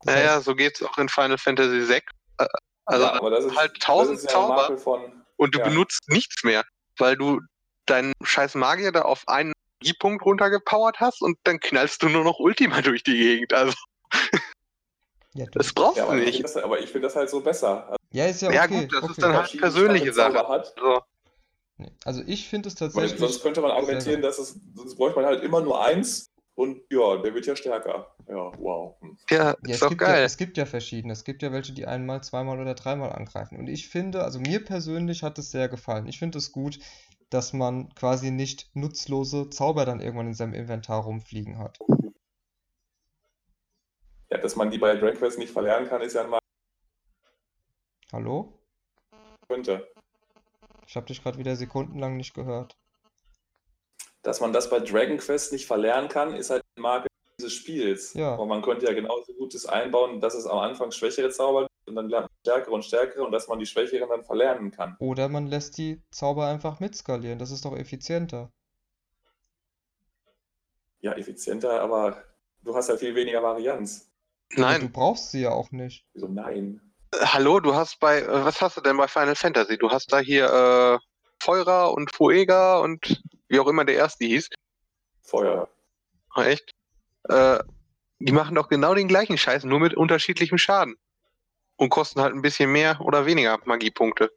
[0.00, 2.00] Das Naja, heißt, so geht's auch in Final Fantasy VI.
[2.86, 4.78] Also, ja, das ist, halt das tausend ist ja Zauber.
[4.78, 5.24] Von.
[5.36, 5.68] und du ja.
[5.68, 6.64] benutzt nichts mehr,
[6.98, 7.40] weil du
[7.86, 12.38] deinen scheiß Magier da auf einen Magiepunkt runtergepowert hast und dann knallst du nur noch
[12.38, 13.52] Ultima durch die Gegend.
[13.52, 13.74] Also,
[15.34, 16.36] ja, das brauchst Ja, du aber ich nicht.
[16.36, 17.84] finde das, aber ich find das halt so besser.
[17.86, 19.20] Also, ja, ist ja Ja, okay, gut, das ist okay.
[19.20, 20.48] dann halt verschiedene persönliche Sache.
[20.48, 21.02] Hat, Also,
[21.76, 21.90] Nee.
[22.04, 25.26] Also ich finde es weil tatsächlich sonst könnte man argumentieren, dass es, sonst bräuchte man
[25.26, 28.14] halt immer nur eins und ja, der wird ja stärker.
[28.28, 28.96] Ja, wow.
[29.00, 29.18] Hm.
[29.30, 30.24] ja, Ja, ist es doch gibt ja, geil.
[30.24, 31.12] es gibt ja verschiedene.
[31.12, 33.58] Es gibt ja welche, die einmal, zweimal oder dreimal angreifen.
[33.58, 36.06] Und ich finde, also mir persönlich hat es sehr gefallen.
[36.06, 36.78] Ich finde es gut,
[37.30, 41.78] dass man quasi nicht nutzlose Zauber dann irgendwann in seinem Inventar rumfliegen hat.
[44.30, 46.38] Ja, dass man die bei Dragon Quest nicht verlernen kann, ist ja Makel.
[48.12, 48.60] Hallo?
[49.48, 49.88] Könnte.
[50.86, 52.76] Ich habe dich gerade wieder sekundenlang nicht gehört.
[54.24, 57.08] Dass man das bei Dragon Quest nicht verlernen kann, ist halt ein Makel
[57.38, 58.14] dieses Spiels.
[58.14, 58.34] Ja.
[58.34, 61.88] Und man könnte ja genauso gut das einbauen, dass es am Anfang schwächere Zauber gibt
[61.88, 64.96] und dann lernt man stärkere und stärkere und dass man die schwächeren dann verlernen kann.
[64.98, 67.38] Oder man lässt die Zauber einfach mitskalieren.
[67.38, 68.50] Das ist doch effizienter.
[71.00, 72.24] Ja, effizienter, aber
[72.62, 74.10] du hast ja viel weniger Varianz.
[74.52, 76.06] Aber du Nein, brauchst sie ja auch nicht.
[76.14, 76.80] Wieso nein?
[77.12, 79.76] äh, hallo, du hast bei, äh, was hast du denn bei Final Fantasy?
[79.76, 80.98] Du hast da hier äh,
[81.42, 83.22] Feuer und Fuega und
[83.54, 84.48] wie auch immer der erste hieß.
[85.22, 85.68] Feuer.
[86.30, 86.72] Ah, Echt?
[87.28, 87.60] Äh,
[88.18, 90.96] die machen doch genau den gleichen Scheiß, nur mit unterschiedlichem Schaden.
[91.76, 94.30] Und kosten halt ein bisschen mehr oder weniger Magiepunkte.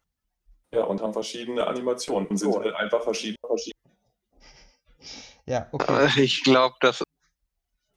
[0.72, 3.38] Ja, und haben verschiedene Animationen und sind halt einfach verschieden.
[3.46, 3.80] verschieden.
[5.46, 6.06] Ja, okay.
[6.18, 7.08] Äh, Ich glaube, das ist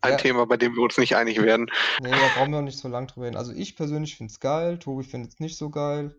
[0.03, 0.17] ein Ja.
[0.19, 1.71] Thema, bei dem wir uns nicht einig werden.
[2.01, 3.37] Nee, da brauchen wir auch nicht so lang drüber reden.
[3.37, 6.15] Also ich persönlich finde es geil, Tobi findet es nicht so geil.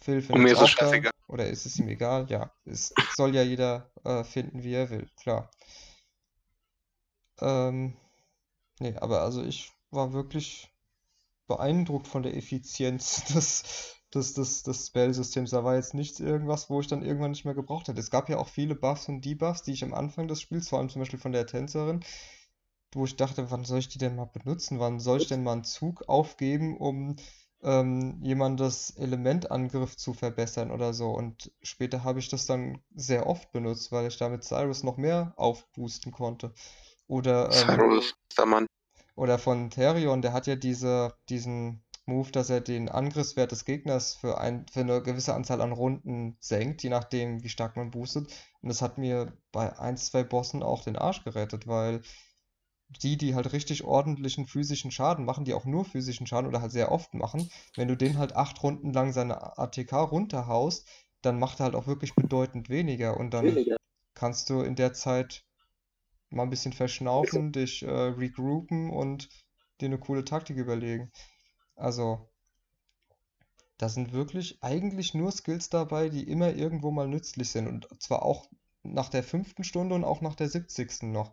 [0.00, 1.12] Phil Und findet mir es ist scheißegal.
[1.28, 2.26] Oder ist es ihm egal?
[2.30, 5.50] Ja, es soll ja jeder äh, finden, wie er will, klar.
[7.40, 7.96] Ähm,
[8.80, 10.72] nee, aber also ich war wirklich
[11.48, 15.50] beeindruckt von der Effizienz des, des, des, des Spellsystems.
[15.50, 18.00] Da war jetzt nichts irgendwas, wo ich dann irgendwann nicht mehr gebraucht hätte.
[18.00, 20.78] Es gab ja auch viele Buffs und Debuffs, die ich am Anfang des Spiels, vor
[20.78, 22.04] allem zum Beispiel von der Tänzerin,
[22.92, 24.80] wo ich dachte, wann soll ich die denn mal benutzen?
[24.80, 27.16] Wann soll ich denn mal einen Zug aufgeben, um
[27.62, 31.10] ähm, jemandes Elementangriff zu verbessern oder so?
[31.10, 35.32] Und später habe ich das dann sehr oft benutzt, weil ich damit Cyrus noch mehr
[35.36, 36.52] aufboosten konnte.
[37.06, 38.66] Oder, ähm, Cyrus der Mann.
[39.16, 44.14] oder von Therion, der hat ja diese, diesen Move, dass er den Angriffswert des Gegners
[44.14, 48.32] für, ein, für eine gewisse Anzahl an Runden senkt, je nachdem, wie stark man boostet.
[48.62, 52.00] Und das hat mir bei ein, zwei Bossen auch den Arsch gerettet, weil
[52.88, 56.72] die, die halt richtig ordentlichen physischen Schaden machen, die auch nur physischen Schaden oder halt
[56.72, 60.88] sehr oft machen, wenn du den halt acht Runden lang seine ATK runterhaust,
[61.22, 63.56] dann macht er halt auch wirklich bedeutend weniger und dann
[64.14, 65.44] kannst du in der Zeit
[66.30, 69.28] mal ein bisschen verschnaufen, dich äh, regroupen und
[69.80, 71.10] dir eine coole Taktik überlegen.
[71.76, 72.28] Also,
[73.78, 77.68] da sind wirklich eigentlich nur Skills dabei, die immer irgendwo mal nützlich sind.
[77.68, 78.48] Und zwar auch
[78.82, 81.12] nach der fünften Stunde und auch nach der 70.
[81.12, 81.32] noch.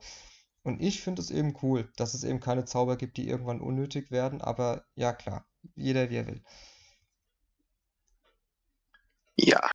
[0.66, 4.10] Und ich finde es eben cool, dass es eben keine Zauber gibt, die irgendwann unnötig
[4.10, 4.42] werden.
[4.42, 6.44] Aber ja, klar, jeder wie er will.
[9.36, 9.70] Ja.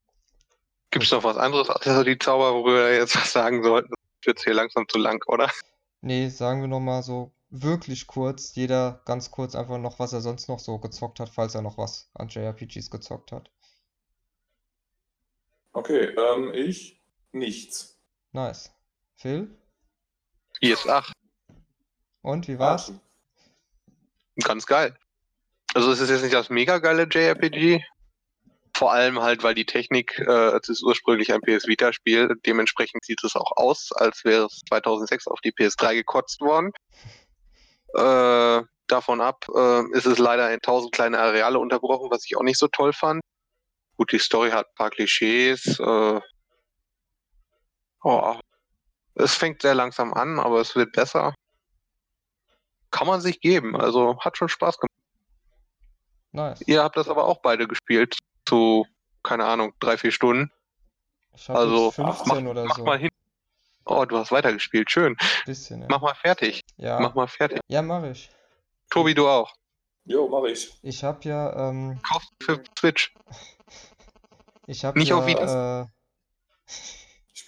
[0.90, 3.90] Gibt es noch was anderes außer die Zauber, worüber wir jetzt was sagen sollten?
[3.90, 5.48] Das wird hier langsam zu lang, oder?
[6.00, 10.48] Nee, sagen wir nochmal so wirklich kurz, jeder ganz kurz einfach noch, was er sonst
[10.48, 13.48] noch so gezockt hat, falls er noch was an JRPGs gezockt hat.
[15.72, 17.00] Okay, ähm, ich
[17.30, 18.00] nichts.
[18.32, 18.72] Nice.
[19.14, 19.59] Phil?
[20.60, 21.12] IS-8.
[22.22, 22.92] Und, wie war's?
[24.42, 24.96] Ganz geil.
[25.74, 27.82] Also es ist jetzt nicht das mega geile JRPG,
[28.74, 33.22] vor allem halt, weil die Technik, äh, es ist ursprünglich ein PS Vita-Spiel, dementsprechend sieht
[33.24, 36.72] es auch aus, als wäre es 2006 auf die PS3 gekotzt worden.
[37.94, 42.42] Äh, davon ab äh, ist es leider in tausend kleine Areale unterbrochen, was ich auch
[42.42, 43.20] nicht so toll fand.
[43.96, 45.78] Gut, die Story hat ein paar Klischees.
[45.78, 46.20] Äh,
[48.02, 48.40] oh,
[49.22, 51.34] es fängt sehr langsam an, aber es wird besser.
[52.90, 54.90] Kann man sich geben, also hat schon Spaß gemacht.
[56.32, 56.62] Nice.
[56.66, 58.86] Ihr habt das aber auch beide gespielt, zu,
[59.22, 60.50] keine Ahnung, drei, vier Stunden.
[61.48, 62.84] Also, 15 mach, oder mach so.
[62.84, 63.10] mal hin.
[63.84, 65.16] Oh, du hast weitergespielt, schön.
[65.46, 65.86] Bisschen, ja.
[65.88, 66.60] Mach mal fertig.
[66.76, 67.60] Ja, Mach mal fertig.
[67.68, 68.30] ja, mach ich.
[68.90, 69.54] Tobi, du auch.
[70.04, 70.72] Jo, mach ich.
[70.82, 73.14] Ich hab ja, ähm, Kaufst du für Switch.
[74.66, 75.86] ich hab Nicht ja, auf äh,
[76.66, 76.99] Ich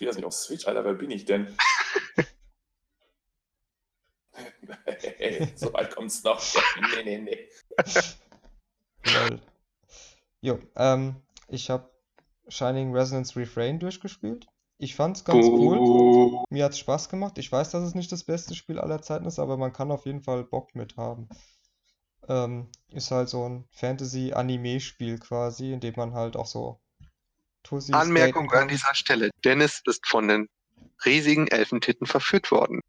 [0.02, 1.56] spiele das nicht auf Switch, Alter, wer bin ich denn?
[5.54, 6.42] so weit kommt's noch.
[6.96, 7.48] Nee, nee, nee.
[10.40, 11.92] Jo, ähm, ich hab
[12.48, 14.48] Shining Resonance Refrain durchgespielt.
[14.78, 15.78] Ich fand's ganz cool.
[15.78, 16.42] Buh.
[16.50, 17.38] Mir hat's Spaß gemacht.
[17.38, 20.04] Ich weiß, dass es nicht das beste Spiel aller Zeiten ist, aber man kann auf
[20.06, 21.28] jeden Fall Bock mit haben.
[22.28, 26.81] Ähm, ist halt so ein Fantasy-Anime-Spiel quasi, in dem man halt auch so
[27.62, 29.30] Tussis Anmerkung an dieser Stelle.
[29.44, 30.48] Dennis ist von den
[31.04, 32.80] riesigen Elfentitten verführt worden.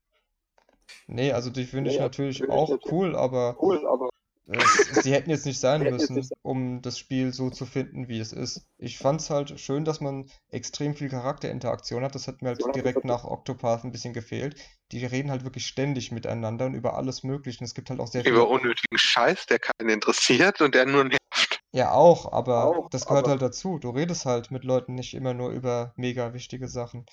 [1.08, 4.10] Nee, also die finde ich Nee, natürlich finde ich auch natürlich cool, aber Cool, aber.
[4.46, 8.34] es, sie hätten jetzt nicht sein müssen, um das Spiel so zu finden, wie es
[8.34, 8.68] ist.
[8.78, 12.16] Ich fand's halt schön, dass man extrem viel Charakterinteraktion hat.
[12.16, 14.58] Das hat mir halt Ja, direkt nach Octopath ein bisschen gefehlt.
[14.92, 17.60] Die reden halt wirklich ständig miteinander und über alles Mögliche.
[17.62, 20.86] Und es gibt halt auch sehr Über viele unnötigen Scheiß, der keinen interessiert und der
[20.86, 21.53] nur nervt.
[21.76, 23.80] Ja, auch, aber Auch, das gehört aber- halt dazu.
[23.80, 27.06] Du redest halt mit Leuten nicht immer nur über mega wichtige Sachen.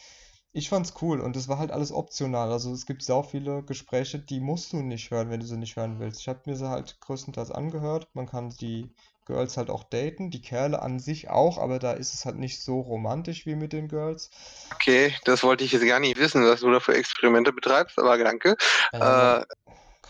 [0.53, 2.53] Ich fand's cool und es war halt alles optional.
[2.53, 5.77] Also es gibt sau viele Gespräche, die musst du nicht hören, wenn du sie nicht
[5.77, 6.21] hören willst.
[6.21, 8.09] Ich habe mir sie halt größtenteils angehört.
[8.15, 8.93] Man kann die
[9.27, 12.63] Girls halt auch daten, die Kerle an sich auch, aber da ist es halt nicht
[12.63, 14.31] so romantisch wie mit den Girls.
[14.75, 18.19] Okay, das wollte ich jetzt gar nicht wissen, was du da für Experimente betreibst, aber
[18.19, 18.57] danke.
[18.93, 19.47] Äh, kann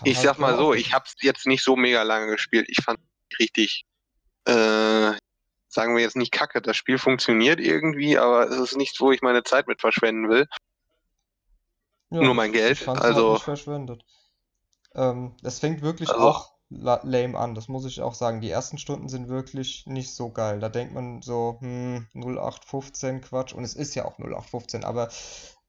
[0.04, 2.66] ich halt sag mal so, ich hab's jetzt nicht so mega lange gespielt.
[2.70, 2.98] Ich fand
[3.38, 3.84] richtig,
[4.44, 5.12] äh,
[5.68, 6.60] sagen wir jetzt nicht kacke.
[6.60, 10.46] Das Spiel funktioniert irgendwie, aber es ist nichts, wo ich meine Zeit mit verschwenden will.
[12.10, 14.04] Ja, nur mein Geld, halt also- nicht verschwendet.
[14.94, 18.40] Ähm, das fängt wirklich Also- auch la lame an, das muss ich auch sagen.
[18.40, 20.60] Die ersten Stunden sind wirklich nicht so geil.
[20.60, 23.52] Da denkt man so, hm, 0815 Quatsch.
[23.52, 25.08] Und es ist ja auch 0815, aber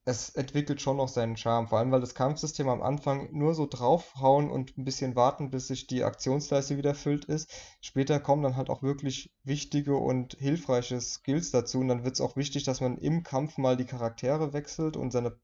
[0.03, 1.67] es entwickelt schon noch seinen Charme.
[1.67, 5.67] Vor allem, weil das Kampfsystem am Anfang nur so draufhauen und ein bisschen warten, bis
[5.67, 7.51] sich die Aktionsleiste wieder füllt ist.
[7.81, 11.79] Später kommen dann halt auch wirklich wichtige und hilfreiche Skills dazu.
[11.79, 15.11] Und dann wird es auch wichtig, dass man im Kampf mal die Charaktere wechselt und
[15.11, 15.37] seine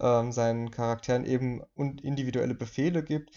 [0.00, 3.30] ähm, seinen Charakteren eben und individuelle Befehle gibt.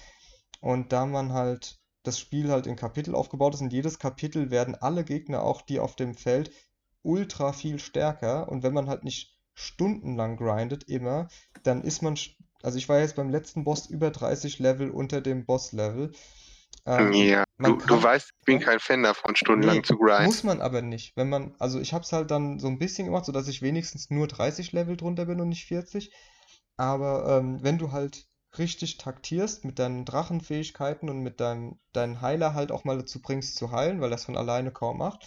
[0.61, 4.75] Und da man halt das Spiel halt in Kapitel aufgebaut ist, in jedes Kapitel werden
[4.75, 6.51] alle Gegner, auch die auf dem Feld,
[7.01, 8.49] ultra viel stärker.
[8.49, 11.27] Und wenn man halt nicht stundenlang grindet, immer,
[11.63, 12.17] dann ist man,
[12.63, 16.11] also ich war jetzt beim letzten Boss über 30 Level unter dem Boss-Level.
[16.85, 20.23] Ähm, ja, du, du kann- weißt, ich bin kein Fan davon, stundenlang Nee, zu grinden.
[20.23, 21.15] Muss man aber nicht.
[21.15, 24.09] Wenn man, also ich habe es halt dann so ein bisschen gemacht, sodass ich wenigstens
[24.09, 26.11] nur 30 Level drunter bin und nicht 40.
[26.77, 32.53] Aber ähm, wenn du halt richtig taktierst mit deinen Drachenfähigkeiten und mit deinem, deinen Heiler
[32.53, 35.25] halt auch mal dazu bringst zu heilen, weil das von alleine kaum macht,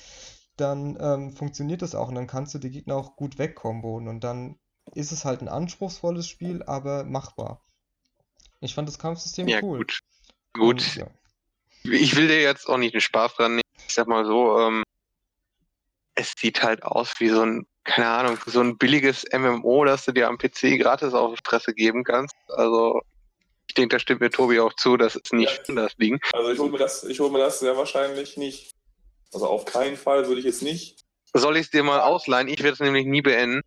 [0.57, 4.23] dann ähm, funktioniert das auch und dann kannst du die Gegner auch gut wegkombonen und
[4.25, 4.59] dann
[4.95, 7.65] ist es halt ein anspruchsvolles Spiel, aber machbar.
[8.61, 9.79] Ich fand das Kampfsystem Ja, cool.
[9.79, 10.01] gut.
[10.53, 11.07] Gut, Und, ja.
[11.85, 13.63] ich will dir jetzt auch nicht den Spaß dran nehmen.
[13.89, 14.83] Ich sag mal so, ähm,
[16.15, 20.13] es sieht halt aus wie so ein, keine Ahnung, so ein billiges MMO, das du
[20.13, 22.35] dir am PC gratis auf die Fresse geben kannst.
[22.49, 23.01] Also,
[23.67, 25.75] ich denke, da stimmt mir Tobi auch zu, das ist nicht Ja.
[25.75, 26.21] das Ding.
[26.35, 28.71] Also ich hole mir das, ich hol mir das sehr wahrscheinlich nicht.
[29.33, 31.05] Also auf keinen Fall würde ich jetzt nicht.
[31.35, 32.49] Soll ich es dir mal ausleihen?
[32.49, 33.63] Ich werde es nämlich nie beenden.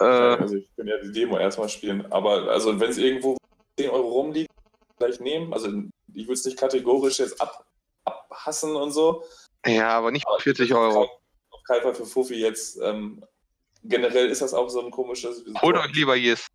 [0.00, 3.36] Äh, also ich kann ja die Demo erstmal spielen, aber also wenn es irgendwo
[3.78, 4.50] 10 Euro rumliegt,
[4.96, 5.52] vielleicht nehmen.
[5.52, 5.68] Also
[6.12, 7.66] ich würde es nicht kategorisch jetzt ab,
[8.04, 9.24] abhassen und so.
[9.64, 11.08] Ja, aber nicht aber 40 Euro.
[11.50, 12.78] Auf keinen Fall für Fuffi jetzt.
[12.82, 13.24] Ähm,
[13.84, 15.44] generell ist das auch so ein komisches.
[15.60, 16.46] Holt euch lieber Yes.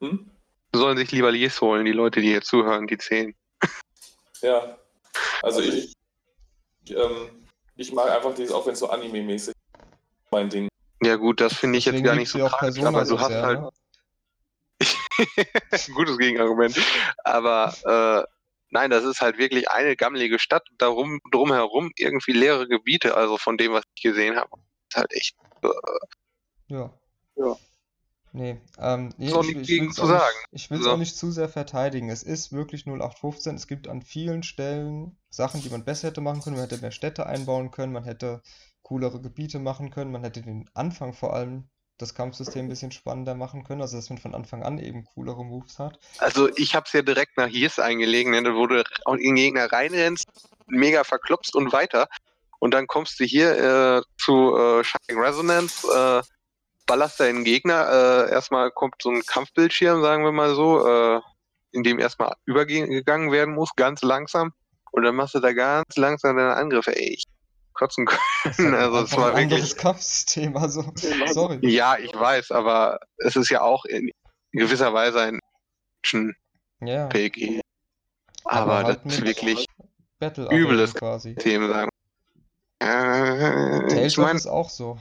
[0.00, 0.30] Hm?
[0.74, 3.34] Sollen sich lieber Yes holen, die Leute, die hier zuhören, die 10.
[4.42, 4.78] Ja,
[5.42, 5.92] also ich, ich,
[6.90, 7.46] ähm,
[7.76, 9.54] ich mag einfach dieses, auch wenn es so Anime-mäßig
[10.30, 10.68] mein Ding.
[11.02, 13.60] Ja gut, das finde ich Deswegen jetzt gar nicht so tragisch, aber du hast halt...
[13.60, 13.70] Ne?
[15.94, 16.78] Gutes Gegenargument.
[17.24, 18.26] Aber äh,
[18.70, 20.66] nein, das ist halt wirklich eine gammelige Stadt.
[20.78, 24.50] Darum, drumherum irgendwie leere Gebiete, also von dem, was ich gesehen habe.
[24.90, 25.36] Ist halt echt.
[25.62, 25.68] Äh,
[26.68, 26.92] ja.
[27.36, 27.56] Ja.
[28.36, 30.36] Nee, ähm, nee, so ich, ich, zu sagen.
[30.50, 30.90] Nicht, ich will es so.
[30.90, 32.10] auch nicht zu sehr verteidigen.
[32.10, 33.54] Es ist wirklich 0815.
[33.54, 36.56] Es gibt an vielen Stellen Sachen, die man besser hätte machen können.
[36.56, 38.42] Man hätte mehr Städte einbauen können, man hätte
[38.82, 43.34] coolere Gebiete machen können, man hätte den Anfang vor allem das Kampfsystem ein bisschen spannender
[43.34, 45.98] machen können, also dass man von Anfang an eben coolere Moves hat.
[46.18, 49.72] Also ich habe es ja direkt nach Yes eingelegen, ne, wo du in den Gegner
[49.72, 50.26] reinrennst,
[50.66, 52.06] mega verklopst und weiter.
[52.58, 56.35] Und dann kommst du hier äh, zu äh, Shining Resonance, äh,
[56.86, 61.20] ballerst deinen Gegner, äh, erstmal kommt so ein Kampfbildschirm, sagen wir mal so, äh,
[61.72, 64.52] in dem erstmal übergegangen werden muss, ganz langsam.
[64.92, 66.96] Und dann machst du da ganz langsam deine Angriffe.
[66.96, 67.24] Ey, ich
[67.76, 68.06] kotzen
[68.46, 68.74] können.
[68.74, 70.92] Also es war ein anderes Kampfsystem, also
[71.26, 71.58] sorry.
[71.62, 74.10] Ja, ich weiß, aber es ist ja auch in
[74.52, 75.40] gewisser Weise ein
[76.80, 77.06] ja.
[77.06, 77.60] PG.
[78.44, 79.66] Aber, aber halt das ist wirklich
[80.50, 81.34] übles quasi.
[81.34, 81.90] Themen sagen.
[82.82, 84.98] Äh, ich mein, ist auch so.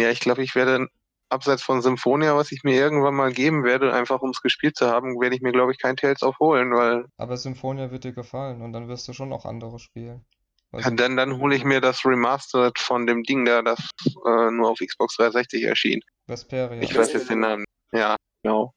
[0.00, 0.88] Ja, ich glaube, ich werde
[1.30, 4.88] abseits von Symphonia, was ich mir irgendwann mal geben werde, einfach um es gespielt zu
[4.88, 7.06] haben, werde ich mir, glaube ich, kein Tales of holen, weil.
[7.16, 10.24] Aber Symphonia wird dir gefallen und dann wirst du schon auch andere spielen.
[10.70, 14.70] Also, dann dann hole ich mir das Remastered von dem Ding da, das äh, nur
[14.70, 16.00] auf Xbox 360 erschien.
[16.26, 16.82] Vesperia.
[16.82, 17.64] Ich weiß jetzt den Namen.
[17.92, 18.74] Ja, genau.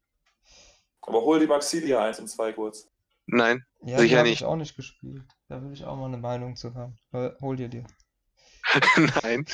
[1.02, 2.88] Aber hol die Maxilia 1 und 2 kurz.
[3.26, 4.42] Nein, ja, sicher die nicht.
[4.42, 5.24] ich auch nicht gespielt.
[5.50, 6.96] Da will ich auch mal eine Meinung zu haben.
[7.12, 7.84] Hol dir die.
[9.24, 9.46] Nein.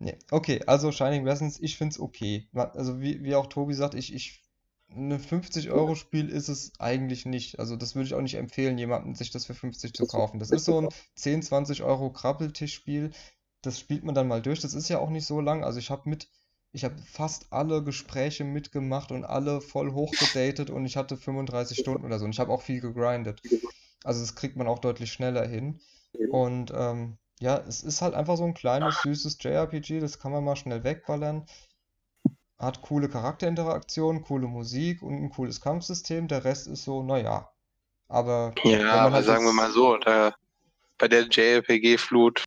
[0.00, 0.16] Nee.
[0.30, 2.48] Okay, also Shining Resonance, ich finde es okay.
[2.54, 4.42] Also wie, wie auch Tobi sagt, ich, ich
[4.88, 7.58] ein 50-Euro-Spiel ist es eigentlich nicht.
[7.58, 10.38] Also das würde ich auch nicht empfehlen, jemandem sich das für 50 zu kaufen.
[10.40, 13.10] Das ist so ein 10, 20 Euro Krabbeltischspiel.
[13.62, 14.60] Das spielt man dann mal durch.
[14.60, 15.62] Das ist ja auch nicht so lang.
[15.64, 16.28] Also ich habe mit,
[16.72, 22.06] ich habe fast alle Gespräche mitgemacht und alle voll hochgedatet und ich hatte 35 Stunden
[22.06, 22.24] oder so.
[22.24, 23.42] Und ich habe auch viel gegrindet.
[24.02, 25.78] Also das kriegt man auch deutlich schneller hin.
[26.30, 30.44] Und ähm, ja, es ist halt einfach so ein kleines, süßes JRPG, das kann man
[30.44, 31.46] mal schnell wegballern
[32.60, 36.28] hat coole Charakterinteraktionen, coole Musik und ein cooles Kampfsystem.
[36.28, 37.50] Der Rest ist so, naja.
[38.08, 38.54] Aber.
[38.64, 40.34] Ja, aber halt sagen wir mal so, da,
[40.98, 42.44] bei der JRPG-Flut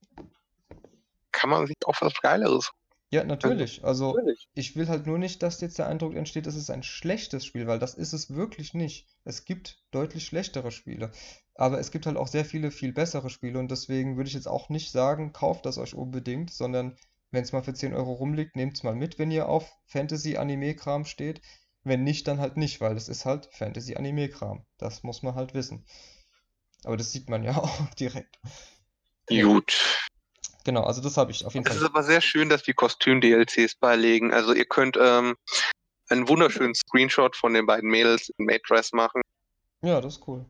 [1.32, 2.72] kann man sich auch was Geileres.
[3.14, 3.84] Ja, natürlich.
[3.84, 4.50] Also, natürlich.
[4.56, 7.68] ich will halt nur nicht, dass jetzt der Eindruck entsteht, es ist ein schlechtes Spiel,
[7.68, 9.08] weil das ist es wirklich nicht.
[9.24, 11.12] Es gibt deutlich schlechtere Spiele.
[11.54, 14.48] Aber es gibt halt auch sehr viele, viel bessere Spiele und deswegen würde ich jetzt
[14.48, 16.98] auch nicht sagen, kauft das euch unbedingt, sondern
[17.30, 21.06] wenn es mal für 10 Euro rumliegt, nehmt es mal mit, wenn ihr auf Fantasy-Anime-Kram
[21.06, 21.40] steht.
[21.84, 24.66] Wenn nicht, dann halt nicht, weil es ist halt Fantasy-Anime-Kram.
[24.80, 25.86] Das muss man halt wissen.
[26.84, 28.40] Aber das sieht man ja auch direkt.
[29.30, 30.02] Gut.
[30.64, 31.76] Genau, also das habe ich auf jeden Fall.
[31.76, 34.34] Es ist aber sehr schön, dass die Kostüm-DLCs beilegen.
[34.34, 35.36] Also ihr könnt ähm,
[36.10, 39.22] einen wunderschönen Screenshot von den beiden Mädels in Maid Dress machen.
[39.82, 40.46] Ja, das ist cool.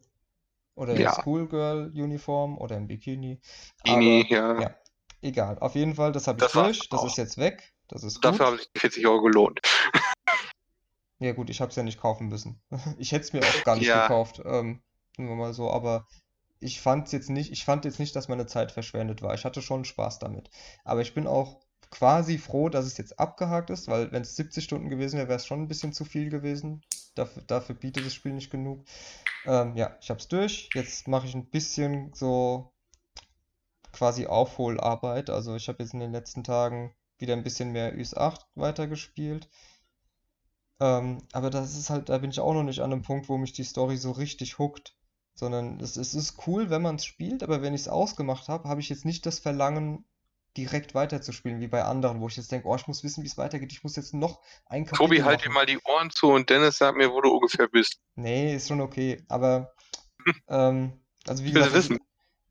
[0.75, 1.21] Oder in ja.
[1.21, 3.39] Schoolgirl-Uniform oder im Bikini.
[3.83, 4.59] Bikini, ja.
[4.59, 4.75] ja.
[5.21, 7.73] Egal, auf jeden Fall, das habe ich das durch, das ist jetzt weg.
[7.87, 9.61] Das ist Dafür haben sich die 40 Euro gelohnt.
[11.19, 12.61] Ja gut, ich habe es ja nicht kaufen müssen.
[12.97, 14.01] Ich hätte es mir auch gar nicht ja.
[14.01, 14.81] gekauft, ähm,
[15.17, 16.05] nur mal so, aber
[16.63, 19.33] ich fand jetzt nicht, ich fand jetzt nicht, dass meine Zeit verschwendet war.
[19.33, 20.49] Ich hatte schon Spaß damit.
[20.83, 21.59] Aber ich bin auch
[21.91, 25.37] quasi froh, dass es jetzt abgehakt ist, weil wenn es 70 Stunden gewesen wäre, wäre
[25.37, 26.81] es schon ein bisschen zu viel gewesen.
[27.15, 28.83] Dafür, dafür bietet das Spiel nicht genug.
[29.45, 30.69] Ähm, ja, ich habe es durch.
[30.73, 32.73] Jetzt mache ich ein bisschen so
[33.91, 35.29] quasi Aufholarbeit.
[35.29, 39.47] Also ich habe jetzt in den letzten Tagen wieder ein bisschen mehr Ys 8 weitergespielt.
[40.79, 43.37] Ähm, aber das ist halt, da bin ich auch noch nicht an einem Punkt, wo
[43.37, 44.95] mich die Story so richtig hookt.
[45.35, 48.69] Sondern es, es ist cool, wenn man es spielt, aber wenn ich es ausgemacht habe,
[48.69, 50.05] habe ich jetzt nicht das Verlangen,
[50.57, 53.37] direkt weiterzuspielen, wie bei anderen, wo ich jetzt denke, oh, ich muss wissen, wie es
[53.37, 56.49] weitergeht, ich muss jetzt noch ein Kapitel Tobi, halt dir mal die Ohren zu und
[56.49, 57.99] Dennis sag mir, wo du ungefähr bist.
[58.15, 59.73] Nee, ist schon okay, aber
[60.47, 60.93] ähm,
[61.27, 61.99] also wie ich gesagt, wissen.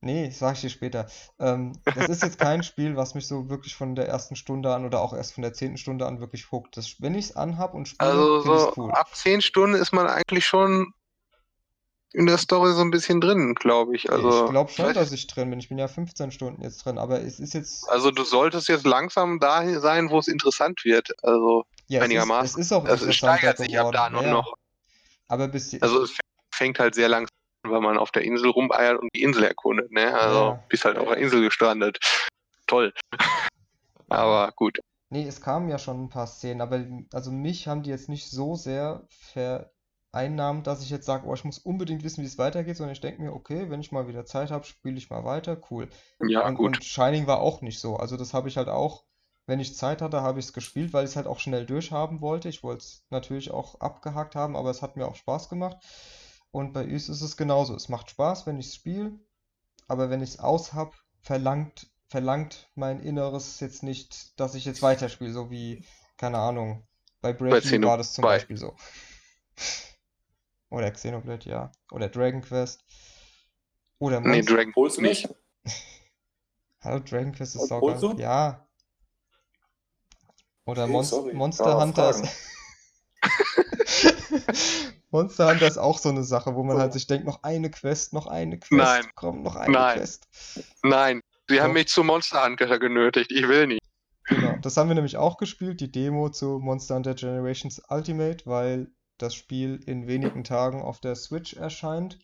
[0.05, 1.07] Nee, sag ich dir später.
[1.39, 4.85] Ähm, das ist jetzt kein Spiel, was mich so wirklich von der ersten Stunde an
[4.85, 6.77] oder auch erst von der zehnten Stunde an wirklich hookt.
[6.77, 8.91] Das, wenn ich es anhab und spiele, also so cool.
[8.91, 10.93] ab zehn Stunden ist man eigentlich schon
[12.15, 14.11] in der Story so ein bisschen drin, glaube ich.
[14.11, 15.59] Also, ich glaube schon, dass ich drin bin.
[15.59, 17.89] Ich bin ja 15 Stunden jetzt drin, aber es ist jetzt.
[17.89, 21.11] Also du solltest jetzt langsam da sein, wo es interessant wird.
[21.23, 22.61] Also ja, es ist, einigermaßen.
[22.61, 24.55] es ist auch also es steigert sich ab da nur ja, noch.
[25.29, 26.17] Aber bis Also es
[26.55, 27.29] fängt halt sehr langsam
[27.65, 29.91] an, weil man auf der Insel rumeiert und die Insel erkundet.
[29.93, 30.15] Ne?
[30.15, 30.65] Also Ja.
[30.69, 31.99] bist halt auf der Insel gestrandet.
[32.67, 32.93] Toll.
[34.09, 34.79] Aber gut.
[35.11, 38.31] Nee, es kamen ja schon ein paar Szenen, aber also mich haben die jetzt nicht
[38.31, 39.07] so sehr
[40.13, 43.01] vereinnahmt, dass ich jetzt sage, oh, ich muss unbedingt wissen, wie es weitergeht, sondern ich
[43.01, 45.89] denke mir, okay, wenn ich mal wieder Zeit habe, spiele ich mal weiter, cool.
[46.21, 46.77] Ja, Und, gut.
[46.77, 47.97] und Shining war auch nicht so.
[47.97, 49.05] Also das habe ich halt auch,
[49.47, 52.21] wenn ich Zeit hatte, habe ich es gespielt, weil ich es halt auch schnell durchhaben
[52.21, 52.49] wollte.
[52.49, 55.79] Ich wollte es natürlich auch abgehakt haben, aber es hat mir auch Spaß gemacht.
[56.51, 57.75] Und bei Ys ist es genauso.
[57.75, 59.19] Es macht Spaß, wenn ich es spiele,
[59.89, 60.93] aber wenn ich es aus habe,
[61.23, 65.85] verlangt, verlangt mein Inneres jetzt nicht, dass ich jetzt weiterspiele, so wie,
[66.17, 66.87] keine Ahnung,
[67.21, 68.27] bei Bravely war das zum Xenoblade.
[68.27, 68.77] Beispiel so.
[70.73, 71.71] Oder Xenoblade, ja.
[71.91, 72.83] Oder Dragon Quest.
[73.99, 74.55] Oder Nee, Monster.
[74.55, 75.29] Dragon Holst du nicht.
[76.81, 78.13] Hallo, Dragon Quest ist holst du?
[78.17, 78.67] Ja.
[80.65, 81.35] Oder Okay, Mon sorry.
[81.35, 82.25] Monster Ja, Hunter ist.
[85.11, 88.15] Monster Hunter ist auch so eine Sache, wo man halt sich denkt, noch eine Quest,
[88.15, 89.05] noch eine Quest, Nein.
[89.15, 89.99] komm, noch eine Nein.
[89.99, 90.27] Quest.
[90.83, 93.31] Nein, sie haben mich zu Monster Hunter genötigt.
[93.31, 93.83] Ich will nicht.
[94.25, 98.91] Genau, das haben wir nämlich auch gespielt, die Demo zu Monster Hunter Generations Ultimate, weil
[99.23, 102.19] das Spiel in wenigen Tagen auf der Switch erscheint.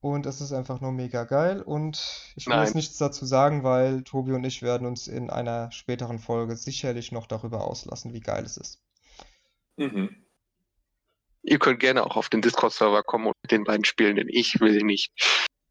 [0.00, 1.62] Und es ist einfach nur mega geil.
[1.62, 2.66] Und ich will Nein.
[2.66, 7.12] jetzt nichts dazu sagen, weil Tobi und ich werden uns in einer späteren Folge sicherlich
[7.12, 8.80] noch darüber auslassen, wie geil es ist.
[9.76, 10.14] Mhm.
[11.42, 14.60] Ihr könnt gerne auch auf den Discord-Server kommen und mit den beiden spielen, denn ich
[14.60, 15.12] will nicht.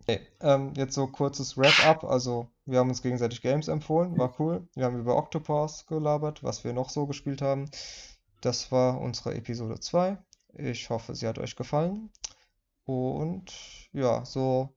[0.01, 2.03] Okay, ähm, jetzt so kurzes Wrap-up.
[2.03, 4.67] Also, wir haben uns gegenseitig Games empfohlen, war cool.
[4.75, 7.69] Wir haben über Octopath gelabert, was wir noch so gespielt haben.
[8.45, 10.19] Das war unsere Episode 2.
[10.59, 12.11] Ich hoffe, sie hat euch gefallen.
[12.83, 13.51] Und
[13.91, 14.69] ja, so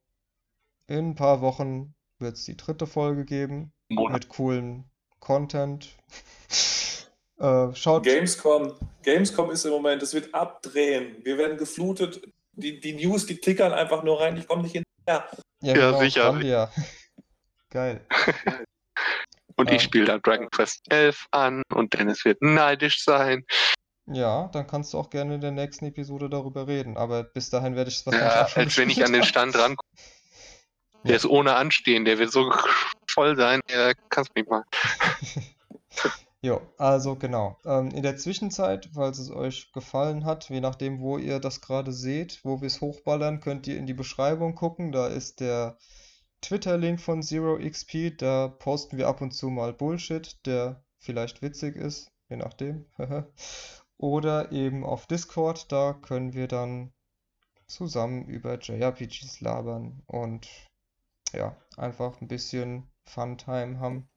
[0.87, 4.85] in ein paar Wochen wird es die dritte Folge geben mit coolem
[5.21, 5.97] Content.
[7.41, 8.73] Äh, schaut, Gamescom.
[9.05, 11.25] Gamescom ist im Moment, es wird abdrehen.
[11.25, 12.21] Wir werden geflutet.
[12.55, 14.37] Die, die News, die tickern einfach nur rein.
[14.37, 15.31] Ich komme nicht hinterher.
[15.61, 16.73] ja, Ja, genau, sicher.
[17.71, 18.05] Geil.
[19.59, 19.77] Und Ja.
[19.77, 23.45] ich spiele da Dragon Quest 11 an und Dennis wird neidisch sein.
[24.07, 26.97] Ja, dann kannst du auch gerne in der nächsten Episode darüber reden.
[26.97, 29.25] Aber bis dahin werde ich es wahrscheinlich Ja, auch schon als wenn ich an den.
[29.25, 29.91] Stand rankomme.
[30.95, 31.01] Ja.
[31.09, 32.51] Der ist ohne Anstehen, der wird so
[33.11, 34.65] voll sein, der kannst mich mal.
[36.41, 37.59] Jo, also genau.
[37.65, 41.93] Ähm, in der Zwischenzeit, falls es euch gefallen hat, je nachdem, wo ihr das gerade
[41.93, 44.93] seht, wo wir es hochballern, könnt ihr in die Beschreibung gucken.
[44.93, 45.77] Da ist der
[46.41, 48.17] Twitter-Link von ZeroXP.
[48.17, 52.87] Da posten wir ab und zu mal Bullshit, der vielleicht witzig ist, je nachdem.
[53.97, 56.93] Oder eben auf Discord, da können wir dann
[57.67, 60.49] zusammen über JRPGs labern und
[61.33, 64.09] ja, einfach ein bisschen Funtime haben.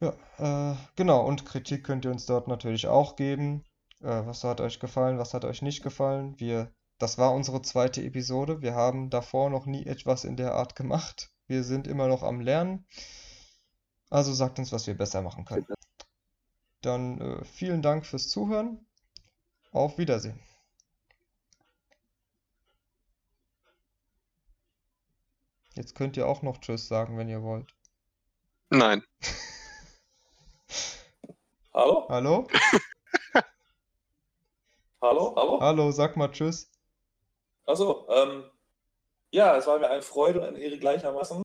[0.00, 3.64] Ja, äh, genau, und Kritik könnt ihr uns dort natürlich auch geben.
[4.00, 6.38] Äh, was hat euch gefallen, was hat euch nicht gefallen?
[6.38, 8.62] Wir, das war unsere zweite Episode.
[8.62, 11.30] Wir haben davor noch nie etwas in der Art gemacht.
[11.46, 12.86] Wir sind immer noch am Lernen.
[14.10, 15.66] Also sagt uns, was wir besser machen können.
[16.82, 18.86] Dann äh, vielen Dank fürs Zuhören.
[19.72, 20.40] Auf Wiedersehen.
[25.74, 27.74] Jetzt könnt ihr auch noch Tschüss sagen, wenn ihr wollt.
[28.70, 29.02] Nein.
[31.72, 32.06] Hallo?
[32.08, 32.46] Hallo?
[35.02, 35.34] Hallo?
[35.36, 35.60] Hallo?
[35.60, 36.70] Hallo, sag mal Tschüss.
[37.66, 38.44] Achso, ähm,
[39.30, 41.42] ja, es war mir eine Freude und eine Ehre gleichermaßen,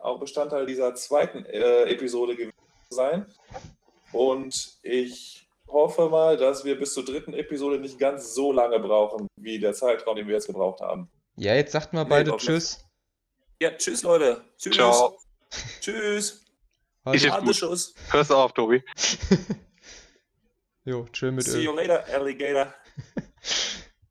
[0.00, 2.52] auch Bestandteil dieser zweiten äh, Episode gewesen
[2.88, 3.26] zu sein.
[4.12, 9.28] Und ich hoffe mal, dass wir bis zur dritten Episode nicht ganz so lange brauchen,
[9.36, 11.08] wie der Zeitraum, den wir jetzt gebraucht haben.
[11.36, 12.44] Ja, jetzt sagt mal Nee, beide nicht.
[12.44, 12.84] Tschüss.
[13.62, 14.42] Ja, tschüss, Leute.
[14.58, 14.74] Tschüss.
[14.74, 15.16] Ciao.
[15.80, 16.44] Tschüss.
[17.12, 17.94] Ich- Harte Schuss.
[18.10, 18.82] Hör's auf, Tobi.
[20.84, 21.64] Jo, chill mit See Öl.
[21.64, 22.74] you later, Alligator.